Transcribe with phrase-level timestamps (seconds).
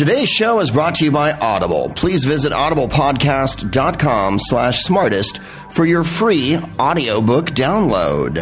[0.00, 1.90] Today's show is brought to you by Audible.
[1.90, 5.36] Please visit audiblepodcast.com slash smartest
[5.72, 8.36] for your free audiobook download.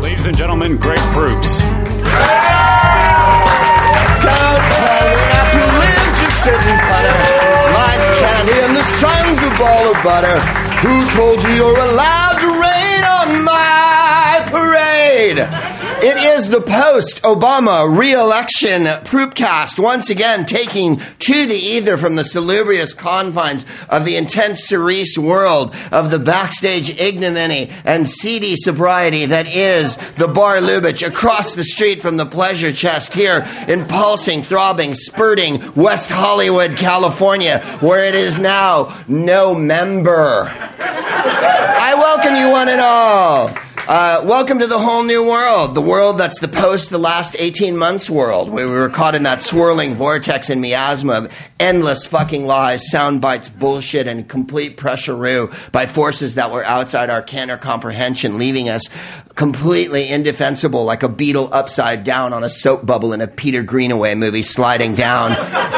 [0.00, 1.60] Ladies and gentlemen, Greg Proops.
[1.60, 1.66] to
[5.76, 7.16] live just sitting butter.
[7.76, 10.40] Life's candy and the sun's a ball of butter.
[10.80, 15.65] Who told you you're allowed to rain on my parade?
[16.08, 22.14] It is the post Obama re election Proopcast, once again taking to the ether from
[22.14, 29.26] the salubrious confines of the intense cerise world of the backstage ignominy and seedy sobriety
[29.26, 34.42] that is the Bar Lubitsch across the street from the pleasure chest here in pulsing,
[34.42, 40.44] throbbing, spurting West Hollywood, California, where it is now no member.
[40.78, 43.65] I welcome you one and all.
[43.88, 47.76] Uh, welcome to the whole new world, the world that's the post the last 18
[47.76, 52.46] months world, where we were caught in that swirling vortex and miasma of endless fucking
[52.46, 57.56] lies, sound bites, bullshit, and complete pressure by forces that were outside our ken or
[57.56, 58.88] comprehension, leaving us
[59.36, 64.14] completely indefensible like a beetle upside down on a soap bubble in a Peter Greenaway
[64.14, 65.32] movie sliding down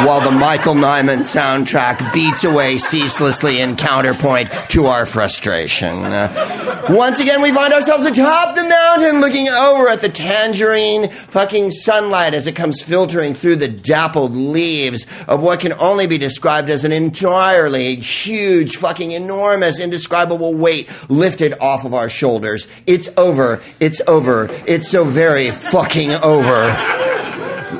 [0.06, 5.88] while the Michael Nyman soundtrack beats away ceaselessly in counterpoint to our frustration.
[5.88, 11.70] Uh, once again, we find ourselves atop the mountain looking over at the tangerine fucking
[11.70, 16.70] sunlight as it comes filtering through the dappled leaves of what can only be described
[16.70, 22.68] as an entirely huge, fucking enormous, indescribable weight lifted off of our shoulders.
[22.86, 24.48] It's over it's over.
[24.66, 27.17] It's so very fucking over.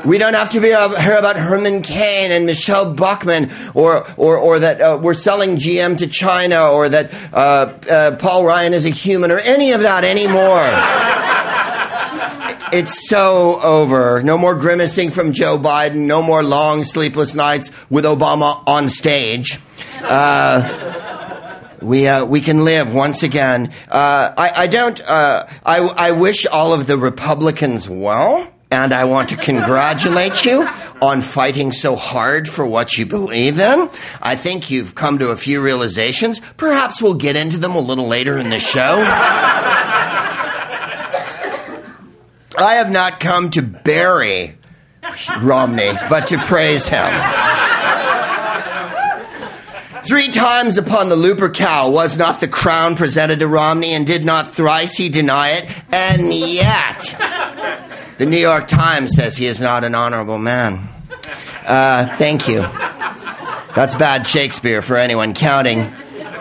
[0.05, 4.37] We don't have to be, uh, hear about Herman Cain and Michele Bachmann, or or
[4.37, 8.85] or that uh, we're selling GM to China, or that uh, uh, Paul Ryan is
[8.85, 11.15] a human, or any of that anymore.
[12.71, 14.23] It's so over.
[14.23, 16.07] No more grimacing from Joe Biden.
[16.07, 19.59] No more long sleepless nights with Obama on stage.
[20.03, 20.89] Uh,
[21.81, 23.73] we, uh, we can live once again.
[23.89, 29.05] Uh, I, I don't, uh, I, I wish all of the Republicans well, and I
[29.05, 30.69] want to congratulate you
[31.01, 33.89] on fighting so hard for what you believe in.
[34.21, 36.41] I think you've come to a few realizations.
[36.57, 39.03] Perhaps we'll get into them a little later in the show.
[42.61, 44.57] I have not come to bury
[45.41, 47.09] Romney, but to praise him.
[50.05, 54.51] Three times upon the Lupercal was not the crown presented to Romney, and did not
[54.51, 57.15] thrice he deny it, and yet
[58.19, 60.89] the New York Times says he is not an honorable man.
[61.65, 62.61] Uh, thank you.
[63.75, 65.93] That's bad Shakespeare for anyone counting.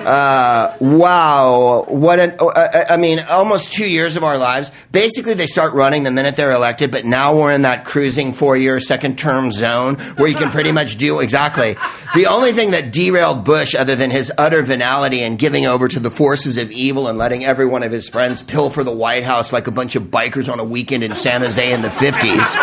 [0.08, 2.34] Uh, wow, what an!
[2.40, 4.72] Uh, I mean, almost two years of our lives.
[4.94, 8.80] Basically, they start running the minute they're elected, but now we're in that cruising four-year
[8.80, 11.76] second term zone where you can pretty much do exactly.
[12.16, 16.00] The only thing that derailed Bush, other than his utter venality and giving over to
[16.00, 19.52] the forces of evil and letting every one of his friends pilfer the White House
[19.52, 22.56] like a bunch of bikers on a weekend in San Jose in the fifties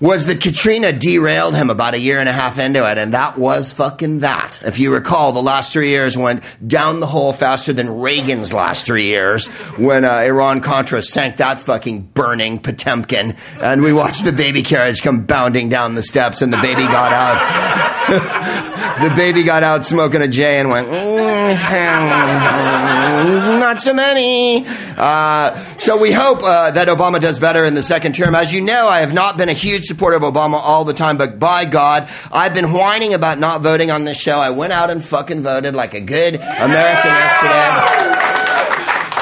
[0.00, 3.36] was that Katrina derailed him about a year and a half into it, and that
[3.36, 4.60] was fucking that.
[4.64, 8.86] If you recall, the last three years went down the hole faster than Reagan's last
[8.86, 14.32] three years when uh, Iran Contra sank that fucking burning Potemkin, and we watched the
[14.32, 17.97] baby carriage come bounding down the steps, and the baby got out.
[18.08, 21.54] the baby got out smoking a J and went, mm-hmm,
[23.60, 24.64] not so many.
[24.96, 28.34] Uh, so we hope uh, that Obama does better in the second term.
[28.34, 31.18] As you know, I have not been a huge supporter of Obama all the time,
[31.18, 34.38] but by God, I've been whining about not voting on this show.
[34.38, 37.68] I went out and fucking voted like a good American yesterday.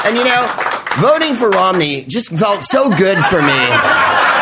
[0.06, 0.46] And you know,
[0.98, 4.35] voting for Romney just felt so good for me.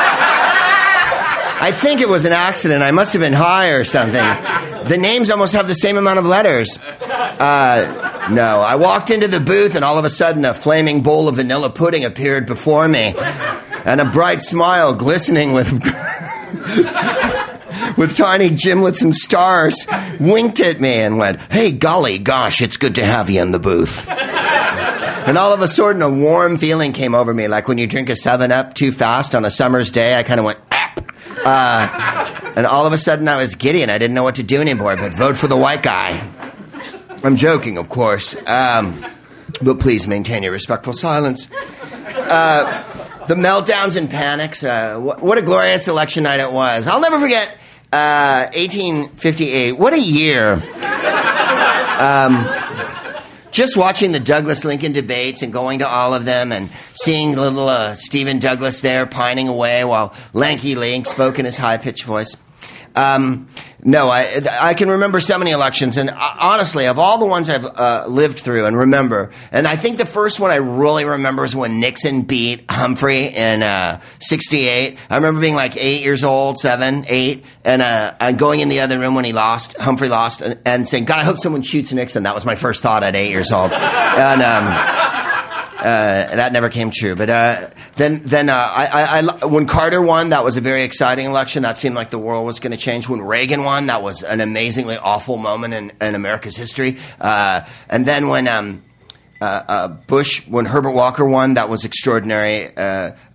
[1.64, 2.82] I think it was an accident.
[2.82, 4.22] I must have been high or something.
[4.86, 6.78] The names almost have the same amount of letters.
[6.78, 11.26] Uh, no, I walked into the booth and all of a sudden a flaming bowl
[11.26, 13.14] of vanilla pudding appeared before me
[13.87, 15.72] and a bright smile glistening with.
[17.96, 19.87] with tiny gimlets and stars,
[20.20, 23.58] winked at me and went, Hey, golly gosh, it's good to have you in the
[23.58, 24.06] booth.
[25.26, 28.11] And all of a sudden, a warm feeling came over me, like when you drink
[28.11, 30.19] a 7 Up too fast on a summer's day.
[30.19, 30.58] I kind of went,
[31.44, 34.43] uh, and all of a sudden, I was giddy and I didn't know what to
[34.43, 36.23] do anymore but vote for the white guy.
[37.23, 38.37] I'm joking, of course.
[38.46, 39.05] Um,
[39.62, 41.50] but please maintain your respectful silence.
[41.52, 42.85] Uh,
[43.26, 44.62] the meltdowns and panics.
[44.62, 46.87] Uh, what, what, a glorious election night it was.
[46.87, 47.56] I'll never forget
[47.93, 49.73] uh, 1858.
[49.73, 50.55] What a year.
[51.94, 52.44] Um,
[53.54, 57.68] just watching the Douglas Lincoln debates and going to all of them and seeing little
[57.68, 62.36] uh, Stephen Douglas there pining away while Lanky Link spoke in his high pitched voice.
[62.94, 63.49] Um,
[63.82, 67.50] no, I, I can remember so many elections, and uh, honestly, of all the ones
[67.50, 71.44] I've uh, lived through and remember, and I think the first one I really remember
[71.44, 74.99] is when Nixon beat Humphrey in uh, '68.
[75.11, 78.99] I remember being like eight years old, seven, eight, and, uh, going in the other
[78.99, 82.23] room when he lost, Humphrey lost, and, and, saying, "God, I hope someone shoots Nixon."
[82.23, 84.43] That was my first thought at eight years old, and.
[84.43, 85.32] Um,
[85.84, 87.14] uh, that never came true.
[87.14, 90.82] But uh, then, then uh, I, I, I, when Carter won, that was a very
[90.82, 91.62] exciting election.
[91.62, 93.06] That seemed like the world was going to change.
[93.06, 96.96] When Reagan won, that was an amazingly awful moment in, in America's history.
[97.20, 98.82] Uh, and then when um,
[99.42, 102.70] uh, Bush, when Herbert Walker won, that was extraordinary.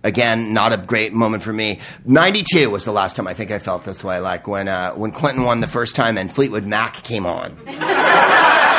[0.02, 1.78] again, not a great moment for me.
[2.04, 4.66] '92 was the last time I think I felt this way, like when
[4.98, 7.56] when Clinton won the first time and Fleetwood Mac came on.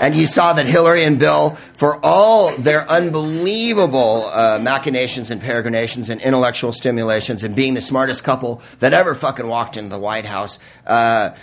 [0.00, 6.08] And you saw that Hillary and Bill, for all their unbelievable uh, machinations and peregrinations
[6.08, 10.24] and intellectual stimulations and being the smartest couple that ever fucking walked into the White
[10.24, 11.34] House, uh,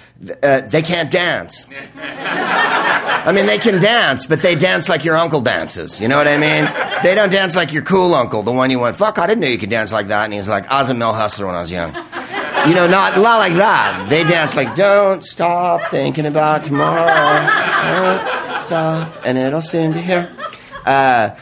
[0.42, 1.68] uh, they can't dance.
[1.98, 6.01] I mean, they can dance, but they dance like your uncle dances.
[6.01, 6.68] You know what I mean?
[7.03, 9.48] They don't dance like your cool uncle, the one you went, fuck, I didn't know
[9.48, 10.24] you could dance like that.
[10.25, 11.94] And he's like, I was a mill hustler when I was young.
[12.68, 14.08] You know, not, not like that.
[14.10, 17.08] They dance like, don't stop thinking about tomorrow.
[17.88, 20.30] Don't stop, and it'll soon be here.
[20.86, 21.36] Uh,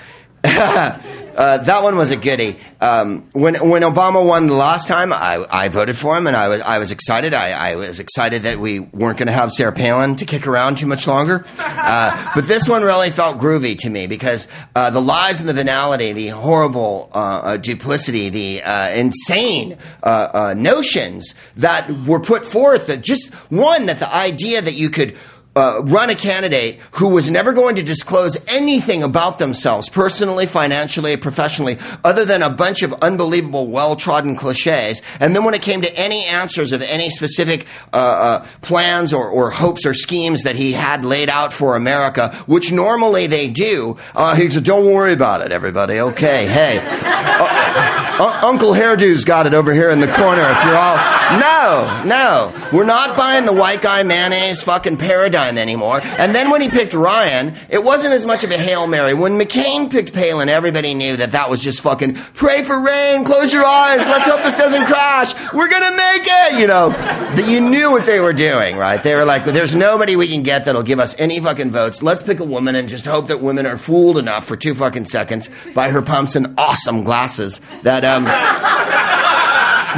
[1.35, 2.57] uh, that one was a goodie.
[2.79, 6.47] Um, when when Obama won the last time, I, I voted for him, and I
[6.47, 7.33] was I was excited.
[7.33, 10.77] I, I was excited that we weren't going to have Sarah Palin to kick around
[10.77, 11.45] too much longer.
[11.87, 15.53] Uh, but this one really felt groovy to me because uh, the lies and the
[15.53, 19.77] venality, the horrible uh, uh, duplicity, the uh, insane
[20.55, 22.87] notions that were put forth.
[22.87, 25.15] That just one that the idea that you could
[25.55, 31.15] uh, run a candidate who was never going to disclose anything about themselves, personally, financially,
[31.15, 35.01] professionally, other than a bunch of unbelievable, well trodden cliches.
[35.19, 39.29] And then when it came to any answers of any specific uh, uh, plans or,
[39.29, 43.97] or, hopes or schemes that he had laid out for America, which normally they do,
[44.15, 45.99] uh, he said, Don't worry about it, everybody.
[45.99, 46.79] Okay, hey.
[48.17, 50.95] Uh, Uncle Hairdo's got it over here in the corner if you're all.
[51.37, 52.69] No, no.
[52.71, 56.01] We're not buying the white guy mayonnaise fucking paradigm time anymore.
[56.17, 59.13] And then when he picked Ryan, it wasn't as much of a Hail Mary.
[59.13, 63.53] When McCain picked Palin, everybody knew that that was just fucking pray for rain, close
[63.53, 65.33] your eyes, let's hope this doesn't crash.
[65.53, 66.89] We're gonna make it, you know.
[66.89, 69.01] That you knew what they were doing, right?
[69.01, 72.01] They were like, there's nobody we can get that'll give us any fucking votes.
[72.01, 75.05] Let's pick a woman and just hope that women are fooled enough for two fucking
[75.05, 78.25] seconds by her pumps and awesome glasses that um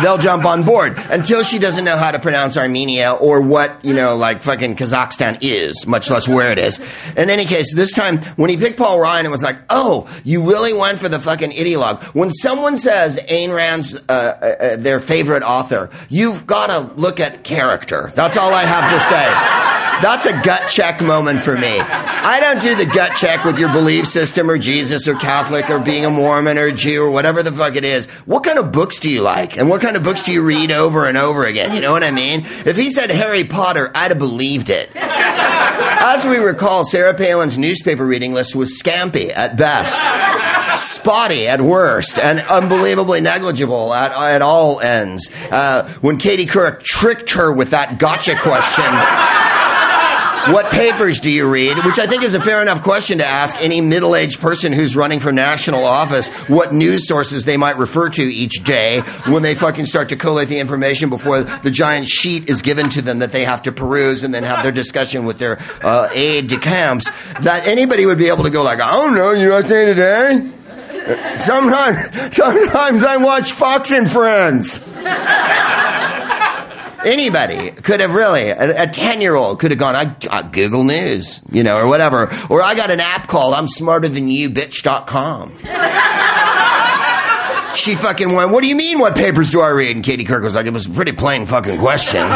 [0.01, 3.93] they'll jump on board until she doesn't know how to pronounce Armenia or what, you
[3.93, 6.79] know, like fucking Kazakhstan is, much less where it is.
[7.15, 10.49] In any case, this time when he picked Paul Ryan, it was like, oh, you
[10.49, 12.03] really went for the fucking ideologue.
[12.15, 17.19] When someone says Ayn Rand's uh, uh, uh their favorite author, you've got to look
[17.19, 18.11] at character.
[18.15, 19.67] That's all I have to say.
[20.01, 21.79] That's a gut check moment for me.
[22.29, 25.79] I don't do the gut check with your belief system or Jesus or Catholic or
[25.79, 28.07] being a Mormon or a Jew or whatever the fuck it is.
[28.25, 29.57] What kind of books do you like?
[29.57, 31.73] And what kind of books do you read over and over again?
[31.73, 32.41] You know what I mean?
[32.41, 34.89] If he said Harry Potter, I'd have believed it.
[34.93, 40.03] As we recall, Sarah Palin's newspaper reading list was scampy at best,
[40.77, 45.31] spotty at worst, and unbelievably negligible at, at all ends.
[45.49, 48.83] Uh, when Katie Couric tricked her with that gotcha question,
[50.51, 51.77] what papers do you read?
[51.85, 54.95] Which I think is a fair enough question to ask any middle aged person who's
[54.95, 59.55] running for national office what news sources they might refer to each day when they
[59.55, 63.31] fucking start to collate the information before the giant sheet is given to them that
[63.31, 67.09] they have to peruse and then have their discussion with their uh, aide de camps.
[67.41, 70.51] That anybody would be able to go, like, I don't know, USA Today?
[71.39, 74.79] Sometimes, sometimes I watch Fox and Friends.
[77.07, 81.41] Anybody could have really, a 10 year old could have gone, I got Google News,
[81.49, 82.29] you know, or whatever.
[82.49, 85.53] Or I got an app called I'm Smarter Than You Bitch.com.
[87.75, 89.95] she fucking went, What do you mean, what papers do I read?
[89.95, 92.27] And Katie Couric was like, It was a pretty plain fucking question.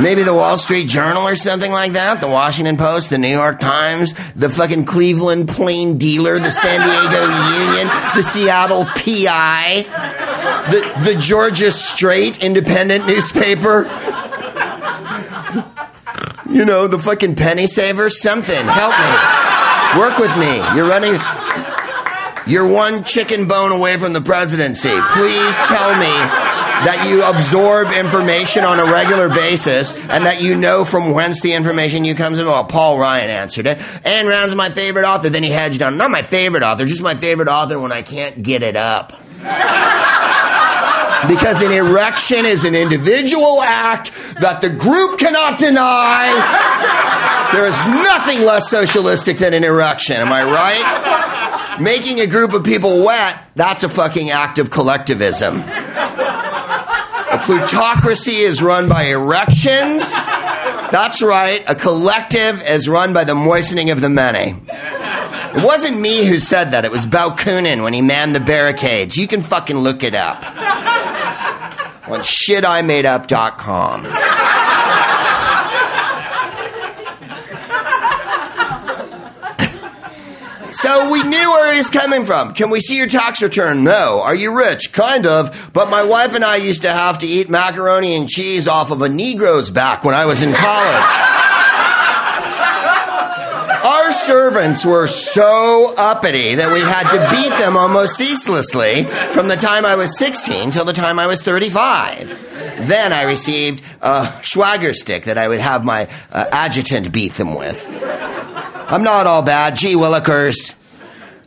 [0.00, 3.60] Maybe the Wall Street Journal or something like that, the Washington Post, the New York
[3.60, 7.20] Times, the fucking Cleveland Plain Dealer, the San Diego
[7.70, 7.86] Union,
[8.16, 9.84] the Seattle PI,
[10.70, 13.84] the, the Georgia Straight independent newspaper.
[16.48, 18.66] You know, the fucking penny saver, something.
[18.66, 20.00] Help me.
[20.00, 20.56] Work with me.
[20.74, 21.14] You're running.
[22.46, 24.88] You're one chicken bone away from the presidency.
[24.88, 26.12] Please tell me
[26.84, 31.52] that you absorb information on a regular basis and that you know from whence the
[31.52, 32.48] information you comes from.
[32.48, 33.78] Well, Paul Ryan answered it.
[33.78, 35.28] Ayn Rand's my favorite author.
[35.28, 38.42] Then he hedged on, not my favorite author, just my favorite author when I can't
[38.42, 39.12] get it up.
[41.26, 46.30] Because an erection is an individual act that the group cannot deny.
[47.52, 50.16] There is nothing less socialistic than an erection.
[50.16, 51.80] Am I right?
[51.80, 55.56] Making a group of people wet, that's a fucking act of collectivism.
[55.56, 60.12] A plutocracy is run by erections.
[60.90, 61.62] That's right.
[61.66, 64.56] A collective is run by the moistening of the many.
[65.58, 66.84] It wasn't me who said that.
[66.84, 69.16] It was Bakunin when he manned the barricades.
[69.16, 70.44] You can fucking look it up
[72.10, 74.06] on shitimadeup.com.
[80.70, 82.52] So we knew where he's coming from.
[82.52, 83.84] Can we see your tax return?
[83.84, 84.20] No.
[84.22, 84.92] Are you rich?
[84.92, 85.70] Kind of.
[85.72, 89.00] But my wife and I used to have to eat macaroni and cheese off of
[89.00, 91.27] a Negro's back when I was in college.
[94.08, 99.56] Our servants were so uppity that we had to beat them almost ceaselessly from the
[99.56, 102.26] time I was 16 till the time I was 35.
[102.88, 107.54] Then I received a swagger stick that I would have my uh, adjutant beat them
[107.54, 107.86] with.
[108.88, 109.76] I'm not all bad.
[109.76, 110.74] Gee willikers.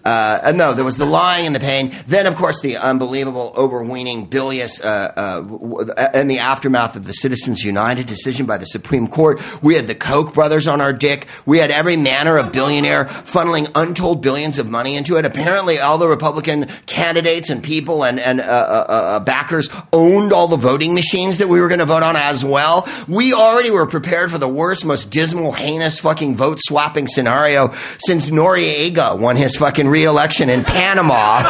[0.04, 1.92] Uh, no, there was the lying and the pain.
[2.08, 7.64] Then, of course, the unbelievable, overweening, bilious, uh, uh, in the aftermath of the Citizens
[7.64, 11.28] United decision by the Supreme Court, we had the Koch brothers on our dick.
[11.46, 15.26] We had every manner of billionaire funneling untold billions of money into it.
[15.26, 20.48] Apparently, all the Republican candidates and people and, and uh, uh, uh, backers owned all
[20.48, 22.88] the voting machines that we were going to vote on as well.
[23.08, 28.30] We already were prepared for the worst, most dismal, heinous fucking vote swapping scenario since
[28.30, 31.42] Noriega won his fucking re-election in Panama.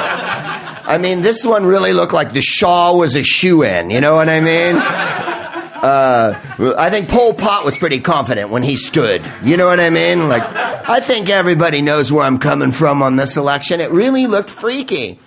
[0.84, 3.92] I mean, this one really looked like the Shah was a shoe in.
[3.92, 4.76] You know what I mean?
[4.76, 9.30] Uh, I think Pol Pot was pretty confident when he stood.
[9.44, 10.28] You know what I mean?
[10.28, 13.80] Like, I think everybody knows where I'm coming from on this election.
[13.80, 15.20] It really looked freaky.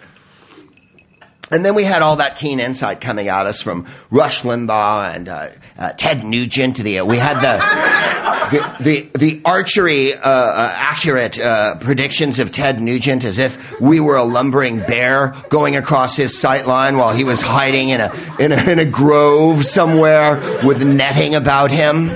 [1.54, 5.28] And then we had all that keen insight coming at us from Rush Limbaugh and
[5.28, 6.78] uh, uh, Ted Nugent.
[6.78, 12.50] The uh, we had the the the, the archery uh, uh, accurate uh, predictions of
[12.50, 17.14] Ted Nugent as if we were a lumbering bear going across his sight line while
[17.14, 22.08] he was hiding in a in a, in a grove somewhere with netting about him.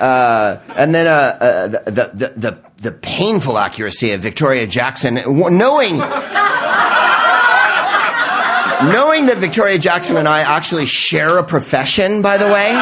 [0.00, 6.00] and then the, the the the painful accuracy of Victoria Jackson, knowing
[8.90, 12.72] knowing that Victoria Jackson and I actually share a profession, by the way,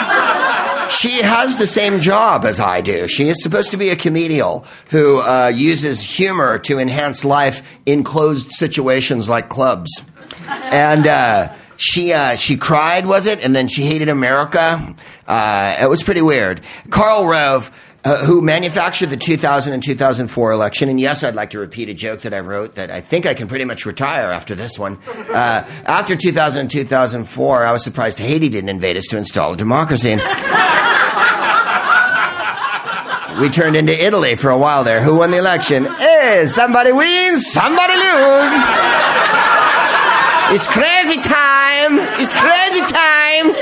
[0.91, 3.07] she has the same job as I do.
[3.07, 8.03] She is supposed to be a comedian who uh, uses humor to enhance life in
[8.03, 10.03] closed situations like clubs.
[10.49, 13.45] And uh, she uh, she cried, was it?
[13.45, 14.95] And then she hated America.
[15.27, 16.61] Uh, it was pretty weird.
[16.91, 17.71] Karl Rove
[18.05, 20.89] uh, who manufactured the 2000 and 2004 election.
[20.89, 23.35] And yes, I'd like to repeat a joke that I wrote that I think I
[23.35, 24.99] can pretty much retire after this one.
[25.09, 29.57] Uh, after 2000 and 2004, I was surprised Haiti didn't invade us to install a
[29.57, 30.15] democracy.
[33.41, 35.03] we turned into Italy for a while there.
[35.03, 35.85] Who won the election?
[35.97, 38.53] Hey, somebody wins, somebody lose.
[40.53, 41.93] It's crazy time.
[42.19, 43.55] It's crazy time.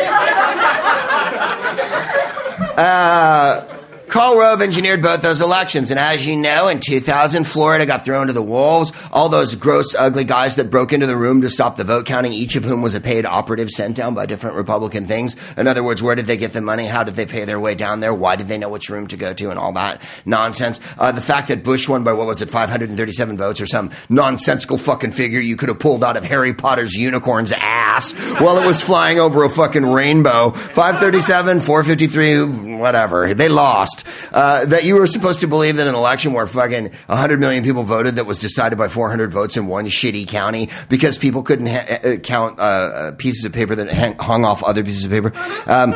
[2.80, 3.67] Uh,
[4.08, 5.90] Karl Rove engineered both those elections.
[5.90, 8.92] And as you know, in 2000, Florida got thrown to the wolves.
[9.12, 12.32] All those gross, ugly guys that broke into the room to stop the vote counting,
[12.32, 15.36] each of whom was a paid operative sent down by different Republican things.
[15.58, 16.86] In other words, where did they get the money?
[16.86, 18.14] How did they pay their way down there?
[18.14, 20.80] Why did they know which room to go to and all that nonsense?
[20.98, 24.78] Uh, the fact that Bush won by, what was it, 537 votes or some nonsensical
[24.78, 28.80] fucking figure you could have pulled out of Harry Potter's unicorn's ass while it was
[28.82, 30.50] flying over a fucking rainbow.
[30.50, 33.34] 537, 453, whatever.
[33.34, 33.97] They lost
[34.32, 37.84] uh, that you were supposed to believe that an election where fucking 100 million people
[37.84, 41.98] voted that was decided by 400 votes in one shitty county because people couldn't ha-
[42.04, 45.32] uh, count uh, uh, pieces of paper that hang- hung off other pieces of paper.
[45.66, 45.94] Um,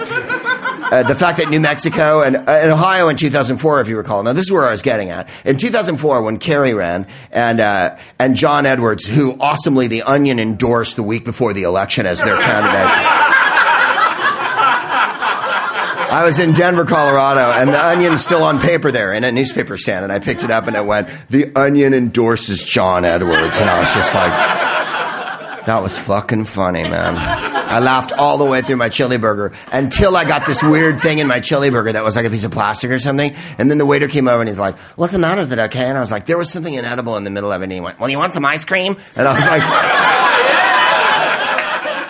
[0.93, 4.23] uh, the fact that New Mexico and, uh, and, Ohio in 2004, if you recall.
[4.23, 5.31] Now, this is where I was getting at.
[5.47, 10.97] In 2004, when Kerry ran and uh, and John Edwards, who awesomely the Onion endorsed
[10.97, 13.32] the week before the election as their candidate.
[16.13, 19.79] I was in Denver, Colorado, and the Onion's still on paper there in a newspaper
[19.79, 23.71] stand, and I picked it up and it went, "The Onion endorses John Edwards," and
[23.71, 24.31] I was just like,
[25.65, 30.15] "That was fucking funny, man." I laughed all the way through my chili burger until
[30.15, 32.51] I got this weird thing in my chili burger that was like a piece of
[32.53, 33.33] plastic or something.
[33.57, 35.41] And then the waiter came over and he's like, "What's the matter?
[35.41, 37.63] Is it okay?" And I was like, "There was something inedible in the middle of
[37.63, 39.63] it." And he went, "Well, you want some ice cream?" And I was like.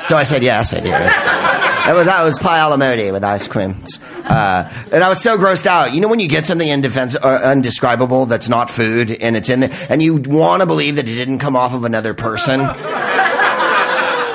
[0.08, 1.71] So I said, yes, I do.
[1.84, 3.74] It was, it was pie with ice cream.
[4.24, 5.94] Uh, and I was so grossed out.
[5.94, 9.60] You know when you get something indefens- uh, undescribable that's not food and it's in
[9.60, 12.60] there, and you want to believe that it didn't come off of another person?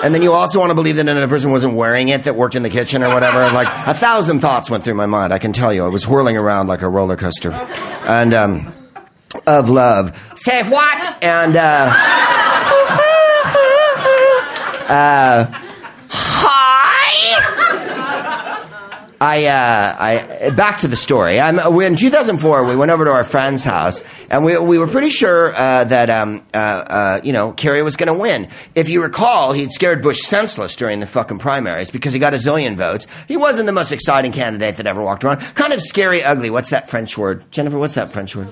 [0.03, 2.55] And then you also want to believe that another person wasn't wearing it that worked
[2.55, 3.51] in the kitchen or whatever.
[3.51, 5.33] Like a thousand thoughts went through my mind.
[5.33, 7.51] I can tell you, I was whirling around like a roller coaster.
[8.05, 8.73] And, um,
[9.47, 10.15] of love.
[10.35, 11.23] Say what?
[11.23, 11.91] And, uh,
[14.87, 15.66] uh,
[19.19, 21.39] I, uh, I, back to the story.
[21.39, 25.09] I'm, in 2004, we went over to our friend's house, and we, we were pretty
[25.09, 28.47] sure uh, that, um, uh, uh, you know, Kerry was going to win.
[28.75, 32.37] If you recall, he'd scared Bush senseless during the fucking primaries because he got a
[32.37, 33.07] zillion votes.
[33.27, 35.39] He wasn't the most exciting candidate that ever walked around.
[35.55, 36.51] Kind of scary, ugly.
[36.51, 37.51] What's that French word?
[37.51, 38.49] Jennifer, what's that French word?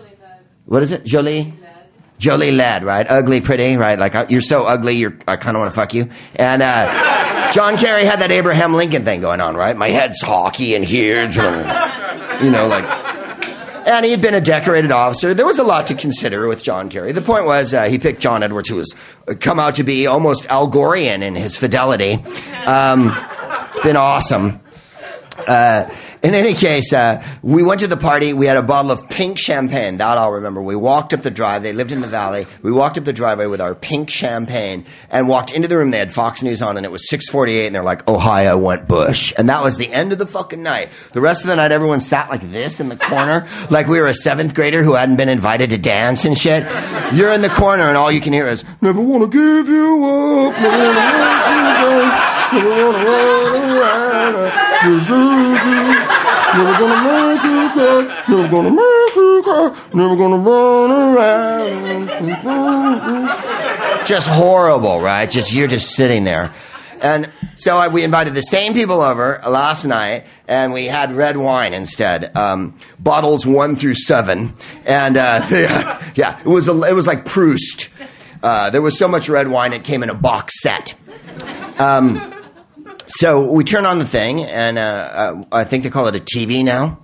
[0.65, 1.03] What is it?
[1.03, 1.53] Jolie?
[2.17, 3.05] Jolie laide, right?
[3.07, 3.99] Ugly, pretty, right?
[3.99, 6.09] Like uh, you're so ugly, you're I kind of want to fuck you.
[6.37, 9.77] And uh, John Kerry had that Abraham Lincoln thing going on, right?
[9.77, 12.83] My head's hockey and huge, you know, like.
[13.87, 15.33] And he had been a decorated officer.
[15.33, 17.13] There was a lot to consider with John Kerry.
[17.13, 18.93] The point was uh, he picked John Edwards, who was
[19.25, 22.15] uh, come out to be almost Al Gorean in his fidelity.
[22.65, 23.15] Um,
[23.69, 24.59] it's been awesome.
[25.37, 25.89] Uh,
[26.23, 28.33] in any case, uh, we went to the party.
[28.33, 29.97] We had a bottle of pink champagne.
[29.97, 30.61] That I'll remember.
[30.61, 31.61] We walked up the drive.
[31.61, 32.47] They lived in the valley.
[32.63, 35.91] We walked up the driveway with our pink champagne and walked into the room.
[35.91, 37.67] They had Fox News on, and it was 6:48.
[37.67, 40.89] And they're like, "Ohio went Bush," and that was the end of the fucking night.
[41.13, 44.07] The rest of the night, everyone sat like this in the corner, like we were
[44.07, 46.65] a seventh grader who hadn't been invited to dance and shit.
[47.13, 50.59] You're in the corner, and all you can hear is, "Never wanna give you up,
[50.59, 52.65] never wanna let you
[54.53, 54.64] you."
[56.55, 62.07] Never gonna make you cry, never gonna make you cry, never gonna run around.
[64.05, 65.29] Just horrible, right?
[65.29, 66.53] Just you're just sitting there.
[67.01, 71.37] And so I, we invited the same people over last night, and we had red
[71.37, 74.53] wine instead, um, bottles one through seven,
[74.85, 77.89] and uh, yeah, yeah, it was a, it was like Proust.
[78.41, 80.93] Uh, there was so much red wine it came in a box set.
[81.79, 82.34] Um,
[83.07, 86.19] so we turn on the thing, and uh, uh, I think they call it a
[86.19, 86.99] TV now.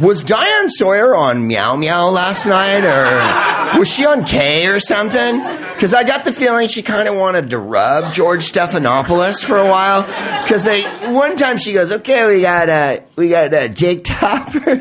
[0.00, 5.42] Was Diane Sawyer on Meow Meow last night, or was she on K or something?
[5.74, 9.68] Because I got the feeling she kind of wanted to rub George Stephanopoulos for a
[9.68, 10.02] while.
[10.42, 14.76] Because they one time she goes, "Okay, we got uh, we got uh, Jake Tapper,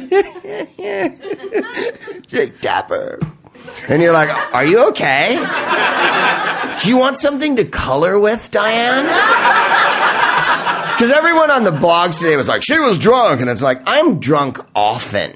[2.27, 3.19] Jake Tapper,"
[3.87, 5.33] and you're like, "Are you okay?
[6.81, 9.51] Do you want something to color with, Diane?"
[11.01, 13.41] Because everyone on the blogs today was like, she was drunk.
[13.41, 15.31] And it's like, I'm drunk often.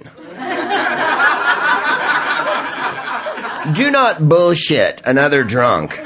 [3.73, 5.99] Do not bullshit another drunk.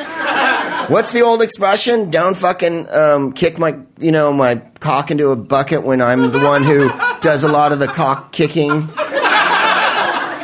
[0.89, 2.09] What's the old expression?
[2.09, 6.39] Don't fucking um, kick my, you know, my cock into a bucket when I'm the
[6.39, 8.87] one who does a lot of the cock kicking.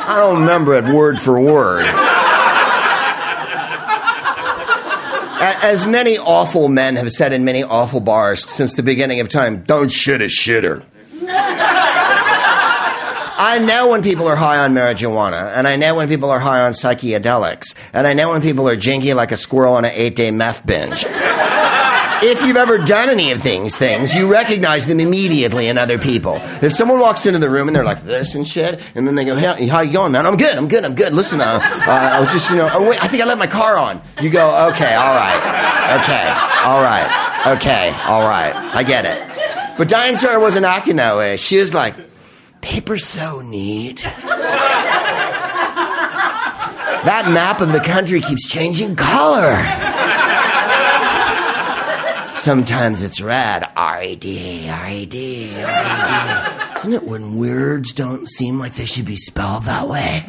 [0.08, 1.84] I don't remember it word for word.
[5.38, 9.62] As many awful men have said in many awful bars since the beginning of time,
[9.62, 10.84] don't shit a shitter.
[13.38, 16.64] I know when people are high on marijuana, and I know when people are high
[16.64, 20.16] on psychedelics, and I know when people are jinky like a squirrel on an eight
[20.16, 21.04] day meth binge.
[22.22, 26.38] If you've ever done any of these things, you recognize them immediately in other people.
[26.62, 29.24] If someone walks into the room and they're like this and shit, and then they
[29.24, 30.26] go, "Hey, how you going, man?
[30.26, 30.56] I'm good.
[30.56, 30.84] I'm good.
[30.84, 31.12] I'm good.
[31.12, 33.46] Listen, uh, uh, I was just, you know, oh, wait, I think I left my
[33.46, 36.28] car on." You go, "Okay, all right, okay,
[36.64, 38.54] all right, okay, all right.
[38.74, 39.22] I get it."
[39.78, 41.36] But Diane Sawyer wasn't acting that way.
[41.36, 41.94] She was like,
[42.60, 44.06] "Paper's so neat."
[47.04, 49.62] That map of the country keeps changing color.
[52.36, 53.68] Sometimes it's red.
[53.74, 56.76] R-A-D, R-A-D, R-A-D.
[56.76, 60.24] Isn't it when words don't seem like they should be spelled that way?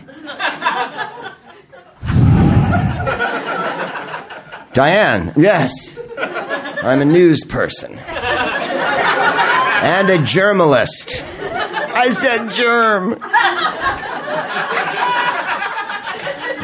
[4.73, 5.99] Diane, yes.
[6.17, 7.97] I'm a news person.
[7.97, 11.23] And a journalist.
[11.23, 13.19] I said germ.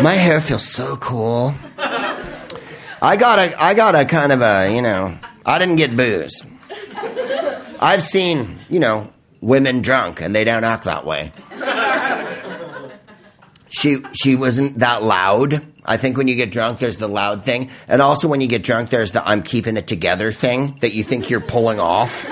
[0.01, 1.53] My hair feels so cool.
[1.77, 6.45] I got a I got a kind of a, you know, I didn't get booze.
[7.79, 11.32] I've seen, you know, women drunk and they don't act that way.
[13.69, 15.65] She she wasn't that loud.
[15.86, 18.63] I think when you get drunk, there's the loud thing, and also when you get
[18.63, 22.23] drunk, there's the "I'm keeping it together" thing that you think you're pulling off.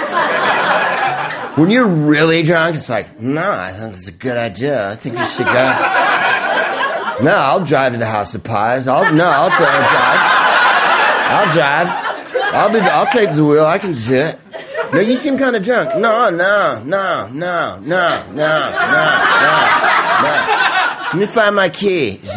[1.57, 4.91] when you're really drunk, it's like, no, I think it's a good idea.
[4.91, 5.97] I think you should go.
[7.23, 8.87] No, I'll drive to the House of Pies.
[8.87, 9.87] I'll no, I'll drive.
[11.31, 12.00] I'll drive.
[12.53, 12.79] I'll be.
[12.79, 13.65] The, I'll take the wheel.
[13.65, 14.39] I can do it.
[14.93, 15.89] No, you seem kind of drunk.
[15.95, 18.71] No, no, no, no, no, no, no,
[20.21, 20.41] no.
[21.11, 22.35] Let me find my keys.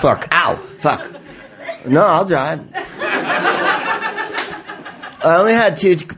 [0.00, 0.28] Fuck.
[0.32, 0.56] Ow.
[0.78, 1.10] Fuck.
[1.86, 2.60] No, I'll drive.
[5.22, 5.94] I only had two.
[5.96, 6.16] To,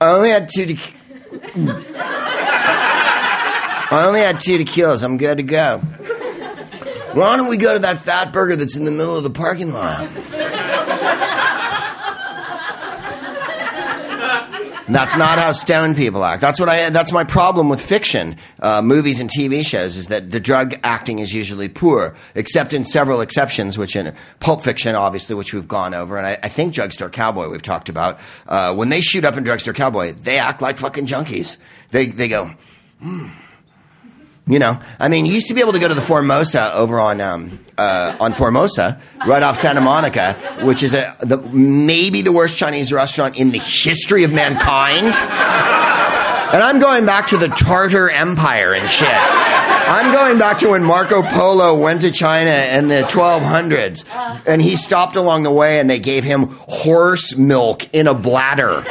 [0.00, 0.66] I only had two.
[0.66, 0.76] To,
[3.88, 5.02] I only had two tequilas.
[5.04, 5.80] I'm good to go.
[7.16, 9.72] Why don't we go to that fat burger that's in the middle of the parking
[9.72, 10.06] lot?
[14.86, 16.42] That's not how stoned people act.
[16.42, 16.90] That's what I.
[16.90, 21.18] That's my problem with fiction, uh, movies and TV shows, is that the drug acting
[21.18, 25.94] is usually poor, except in several exceptions, which in Pulp Fiction, obviously, which we've gone
[25.94, 28.20] over, and I, I think Drugstore Cowboy we've talked about.
[28.46, 31.58] Uh, when they shoot up in Drugstore Cowboy, they act like fucking junkies.
[31.90, 32.50] They they go.
[33.00, 33.28] Hmm.
[34.48, 37.00] You know, I mean, you used to be able to go to the Formosa over
[37.00, 42.30] on um, uh, on Formosa, right off Santa Monica, which is a the, maybe the
[42.30, 45.14] worst Chinese restaurant in the history of mankind.
[46.46, 49.08] And I'm going back to the Tartar Empire and shit.
[49.08, 54.04] I'm going back to when Marco Polo went to China in the 1200s,
[54.46, 58.84] and he stopped along the way, and they gave him horse milk in a bladder.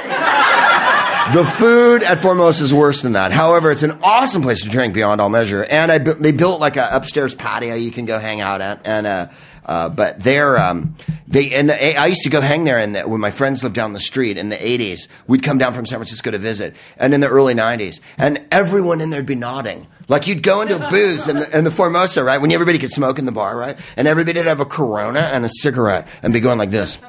[1.33, 3.31] The food at Formosa is worse than that.
[3.31, 5.63] However, it's an awesome place to drink beyond all measure.
[5.63, 8.85] And I, they built like an upstairs patio you can go hang out at.
[8.85, 9.27] And uh,
[9.65, 10.95] uh, but they're um,
[11.27, 12.77] they and I used to go hang there.
[12.77, 15.73] And the, when my friends lived down the street in the '80s, we'd come down
[15.73, 16.75] from San Francisco to visit.
[16.97, 19.87] And in the early '90s, and everyone in there'd be nodding.
[20.07, 22.39] Like you'd go into booze in the, in the Formosa, right?
[22.39, 23.79] When everybody could smoke in the bar, right?
[23.97, 26.99] And everybody would have a Corona and a cigarette and be going like this.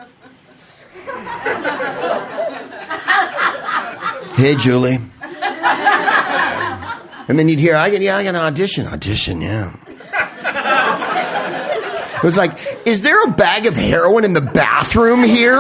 [4.37, 4.99] Hey, Julie.
[7.29, 8.87] And then you'd hear, I get, yeah, I got an audition.
[8.87, 9.75] Audition, yeah.
[12.17, 15.57] It was like, is there a bag of heroin in the bathroom here?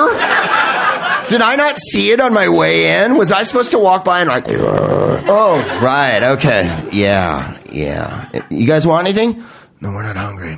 [1.29, 3.17] Did I not see it on my way in?
[3.17, 5.23] Was I supposed to walk by and like, uh.
[5.27, 8.43] oh, right, okay, yeah, yeah.
[8.49, 9.43] You guys want anything?
[9.81, 10.57] No, we're not hungry.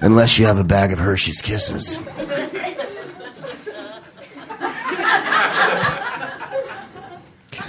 [0.00, 1.98] Unless you have a bag of Hershey's Kisses.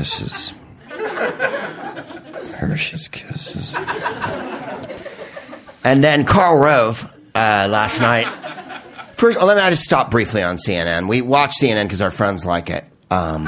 [0.03, 0.53] Kisses.
[2.57, 3.73] Hershey's Kisses.
[5.85, 8.27] And then Karl Rove uh, last night.
[9.13, 11.07] First, let me I just stop briefly on CNN.
[11.07, 12.83] We watch CNN because our friends like it.
[13.11, 13.45] Um,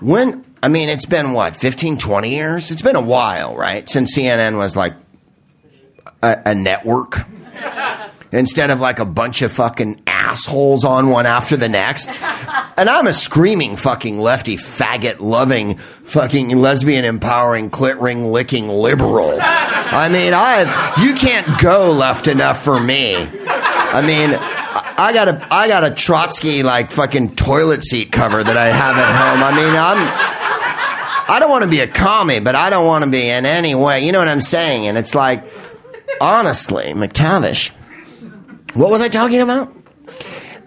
[0.00, 2.70] when, I mean, it's been what, 15, 20 years?
[2.70, 3.88] It's been a while, right?
[3.88, 4.94] Since CNN was like
[6.22, 7.18] a, a network
[8.30, 12.12] instead of like a bunch of fucking assholes on one after the next.
[12.76, 19.38] And I'm a screaming fucking lefty, faggot loving, fucking lesbian empowering, clit ring licking liberal.
[19.40, 23.16] I mean, I you can't go left enough for me.
[23.16, 28.56] I mean, I got a I got a Trotsky like fucking toilet seat cover that
[28.56, 29.42] I have at home.
[29.42, 30.32] I mean, I'm
[31.34, 33.74] I don't want to be a commie, but I don't want to be in any
[33.74, 34.04] way.
[34.04, 34.86] You know what I'm saying?
[34.86, 35.44] And it's like,
[36.20, 37.70] honestly, McTavish,
[38.74, 39.74] what was I talking about?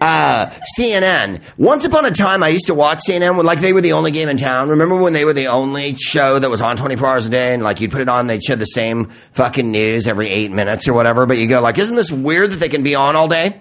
[0.07, 1.41] Uh, CNN.
[1.57, 4.11] Once upon a time, I used to watch CNN when, like, they were the only
[4.11, 4.69] game in town.
[4.69, 7.63] Remember when they were the only show that was on 24 hours a day and,
[7.63, 10.93] like, you'd put it on, they'd show the same fucking news every eight minutes or
[10.93, 13.59] whatever, but you go, like, isn't this weird that they can be on all day?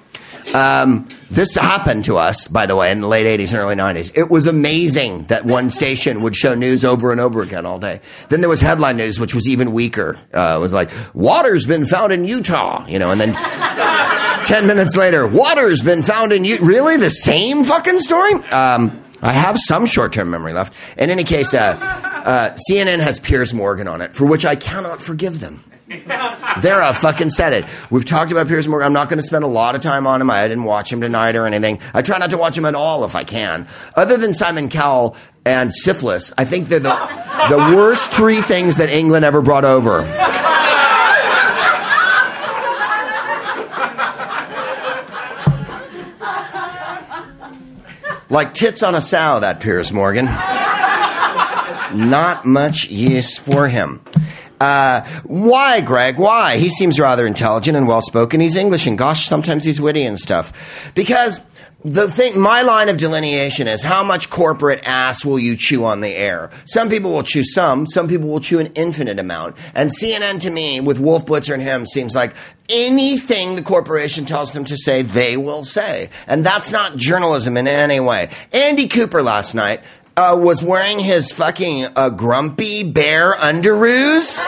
[0.52, 4.16] Um, this happened to us, by the way, in the late 80s and early 90s.
[4.16, 8.00] It was amazing that one station would show news over and over again all day.
[8.28, 10.16] Then there was headline news, which was even weaker.
[10.32, 13.34] Uh, it was like, water's been found in Utah, you know, and then
[14.44, 16.64] 10 minutes later, water's been found in Utah.
[16.64, 16.96] Really?
[16.98, 18.34] The same fucking story?
[18.50, 20.74] Um, I have some short term memory left.
[20.98, 25.00] In any case, uh, uh, CNN has Piers Morgan on it, for which I cannot
[25.00, 25.64] forgive them.
[26.60, 27.66] They're a fucking said it.
[27.90, 28.86] We've talked about Piers Morgan.
[28.86, 30.30] I'm not going to spend a lot of time on him.
[30.30, 31.78] I didn't watch him tonight or anything.
[31.92, 33.66] I try not to watch him at all if I can.
[33.96, 36.94] Other than Simon Cowell and syphilis, I think they're the,
[37.50, 40.02] the worst three things that England ever brought over.
[48.30, 50.24] Like tits on a sow, that Piers Morgan.
[51.94, 54.00] Not much use for him.
[54.64, 56.16] Uh, why, Greg?
[56.16, 56.56] Why?
[56.56, 58.40] He seems rather intelligent and well spoken.
[58.40, 60.90] He's English, and gosh, sometimes he's witty and stuff.
[60.94, 61.44] Because
[61.84, 66.00] the thing, my line of delineation is how much corporate ass will you chew on
[66.00, 66.50] the air?
[66.64, 69.56] Some people will chew some, some people will chew an infinite amount.
[69.74, 72.34] And CNN to me, with Wolf Blitzer and him, seems like
[72.70, 76.08] anything the corporation tells them to say, they will say.
[76.26, 78.30] And that's not journalism in any way.
[78.50, 79.82] Andy Cooper last night
[80.16, 84.40] uh, was wearing his fucking uh, grumpy bear underoos.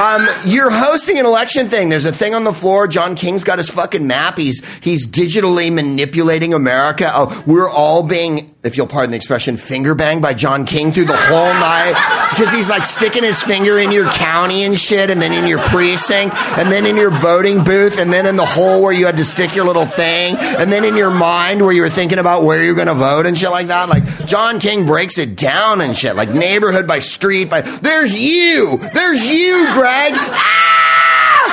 [0.00, 1.90] Um, you're hosting an election thing.
[1.90, 2.88] There's a thing on the floor.
[2.88, 4.38] John King's got his fucking map.
[4.38, 7.10] He's he's digitally manipulating America.
[7.12, 11.06] Oh, we're all being, if you'll pardon the expression, finger banged by John King through
[11.06, 11.94] the whole night
[12.30, 15.62] because he's like sticking his finger in your county and shit, and then in your
[15.66, 19.16] precinct, and then in your voting booth, and then in the hole where you had
[19.16, 22.44] to stick your little thing, and then in your mind where you were thinking about
[22.44, 23.88] where you're going to vote and shit like that.
[23.88, 27.60] Like John King breaks it down and shit, like neighborhood by street by.
[27.62, 28.78] There's you.
[28.92, 29.90] There's you, Greg.
[29.90, 30.12] Greg.
[30.14, 31.50] Ah!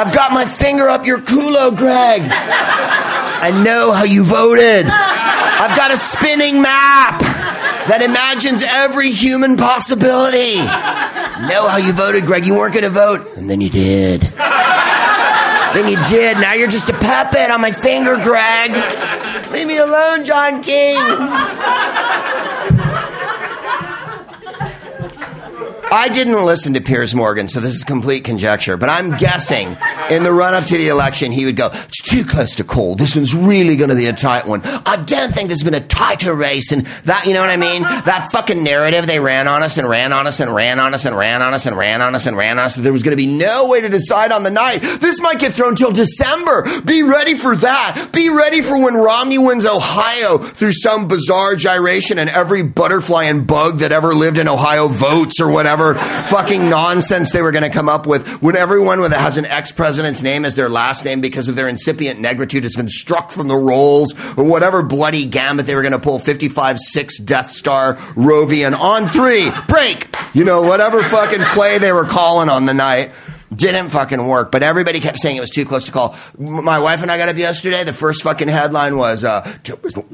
[0.00, 2.22] I've got my finger up your culo, Greg.
[2.24, 4.86] I know how you voted.
[5.58, 10.56] I've got a spinning map that imagines every human possibility.
[10.56, 12.44] Know how you voted, Greg.
[12.44, 14.20] You weren't going to vote, and then you did.
[14.20, 16.38] then you did.
[16.38, 18.72] Now you're just a puppet on my finger, Greg.
[19.52, 20.96] Leave me alone, John King.
[25.96, 29.68] I didn't listen to Piers Morgan, so this is complete conjecture, but I'm guessing
[30.10, 32.96] in the run up to the election, he would go, It's too close to call.
[32.96, 34.60] This one's really going to be a tight one.
[34.84, 36.70] I don't think there's been a tighter race.
[36.70, 37.80] And that, you know what I mean?
[37.80, 41.06] That fucking narrative they ran on us and ran on us and ran on us
[41.06, 42.76] and ran on us and ran on us and ran on us.
[42.76, 44.82] There was going to be no way to decide on the night.
[44.82, 46.66] This might get thrown till December.
[46.84, 48.10] Be ready for that.
[48.12, 53.46] Be ready for when Romney wins Ohio through some bizarre gyration and every butterfly and
[53.46, 57.64] bug that ever lived in Ohio votes or whatever whatever fucking nonsense they were going
[57.64, 61.04] to come up with when everyone that has an ex president's name as their last
[61.04, 65.26] name because of their incipient negritude has been struck from the rolls or whatever bloody
[65.26, 70.44] gambit they were going to pull 55 6 Death Star Rovian on three, break, you
[70.44, 73.10] know, whatever fucking play they were calling on the night
[73.54, 74.50] didn't fucking work.
[74.50, 76.16] But everybody kept saying it was too close to call.
[76.38, 77.84] My wife and I got up yesterday.
[77.84, 79.42] The first fucking headline was uh,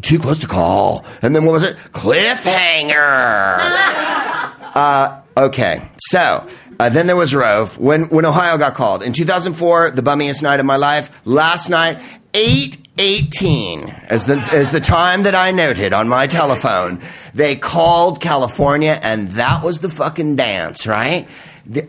[0.03, 1.77] too close to call, and then what was it?
[1.77, 3.57] Cliffhanger.
[4.75, 6.47] uh, Okay, so
[6.79, 10.61] uh, then there was Rove when when Ohio got called in 2004, the bummiest night
[10.61, 11.23] of my life.
[11.25, 11.99] Last night,
[12.35, 12.79] eight.
[12.99, 17.01] 18 as the, as the time that I noted on my telephone.
[17.33, 21.27] They called California and that was the fucking dance, right?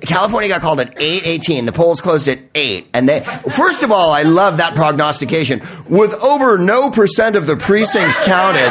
[0.01, 1.65] California got called at 8:18.
[1.65, 2.87] The polls closed at 8.
[2.93, 5.61] And they first of all, I love that prognostication.
[5.89, 8.69] With over no percent of the precincts counted,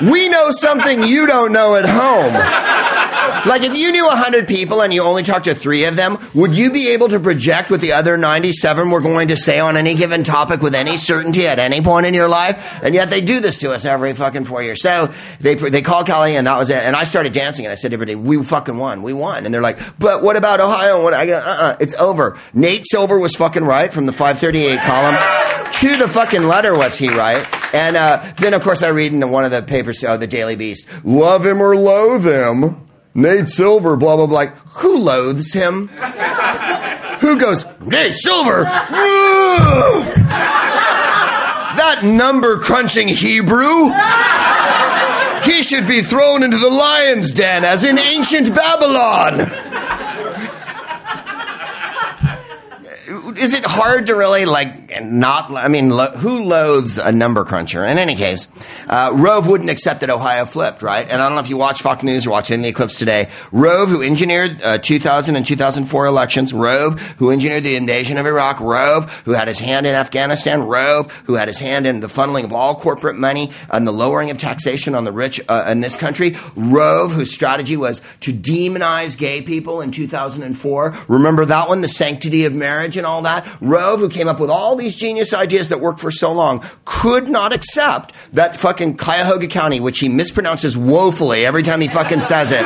[0.00, 2.95] we know something you don't know at home.
[3.46, 6.56] Like if you knew 100 people and you only talked to three of them, would
[6.56, 9.94] you be able to project what the other 97 were going to say on any
[9.94, 12.82] given topic with any certainty at any point in your life?
[12.82, 14.82] And yet they do this to us every fucking four years.
[14.82, 16.82] So they, they called Cali and that was it.
[16.82, 19.02] And I started dancing and I said to everybody, we fucking won.
[19.02, 19.44] We won.
[19.44, 21.02] And they're like, but what about Ohio?
[21.02, 22.38] What I go, uh-uh, it's over.
[22.54, 25.14] Nate Silver was fucking right from the 538 column.
[25.72, 27.46] To the fucking letter was he right.
[27.74, 30.56] And uh, then, of course, I read in one of the papers, uh, the Daily
[30.56, 32.85] Beast, love him or loathe him.
[33.16, 34.34] Nate Silver, blah, blah, blah.
[34.34, 35.88] Like, who loathes him?
[37.20, 38.62] who goes, Nate Silver?
[41.76, 43.90] that number crunching Hebrew?
[45.50, 49.50] He should be thrown into the lion's den as in ancient Babylon.
[53.38, 55.50] Is it hard to really like not?
[55.50, 57.84] I mean, lo- who loathes a number cruncher?
[57.84, 58.48] In any case,
[58.88, 61.04] uh, Rove wouldn't accept that Ohio flipped, right?
[61.10, 62.96] And I don't know if you watch Fox News or watch any of the Eclipse
[62.98, 63.28] today.
[63.52, 68.60] Rove, who engineered uh, 2000 and 2004 elections, Rove, who engineered the invasion of Iraq,
[68.60, 72.44] Rove, who had his hand in Afghanistan, Rove, who had his hand in the funneling
[72.44, 75.96] of all corporate money and the lowering of taxation on the rich uh, in this
[75.96, 80.94] country, Rove, whose strategy was to demonize gay people in 2004.
[81.08, 83.46] Remember that one, the sanctity of marriage and all that?
[83.60, 87.28] Rove, who came up with all these genius ideas that worked for so long, could
[87.28, 92.52] not accept that fucking Cuyahoga County, which he mispronounces woefully every time he fucking says
[92.52, 92.64] it,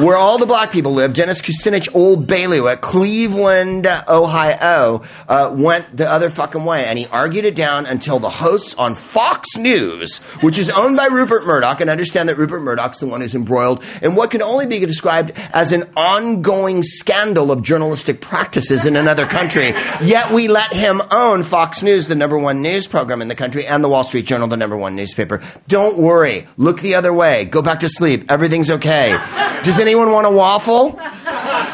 [0.00, 5.96] where all the black people live, Dennis Kucinich Old Bailey at Cleveland, Ohio, uh, went
[5.96, 6.84] the other fucking way.
[6.86, 11.06] And he argued it down until the hosts on Fox News, which is owned by
[11.06, 14.66] Rupert Murdoch, and understand that Rupert Murdoch's the one who's embroiled in what can only
[14.66, 19.72] be described as an ongoing scandal of journalistic practices in another country.
[20.02, 23.66] Yet we let him own Fox News, the number one news program in the country,
[23.66, 25.40] and the Wall Street Journal, the number one newspaper.
[25.68, 26.46] Don't worry.
[26.56, 27.44] Look the other way.
[27.44, 28.30] Go back to sleep.
[28.30, 29.18] Everything's okay.
[29.62, 30.98] Does anyone want a waffle?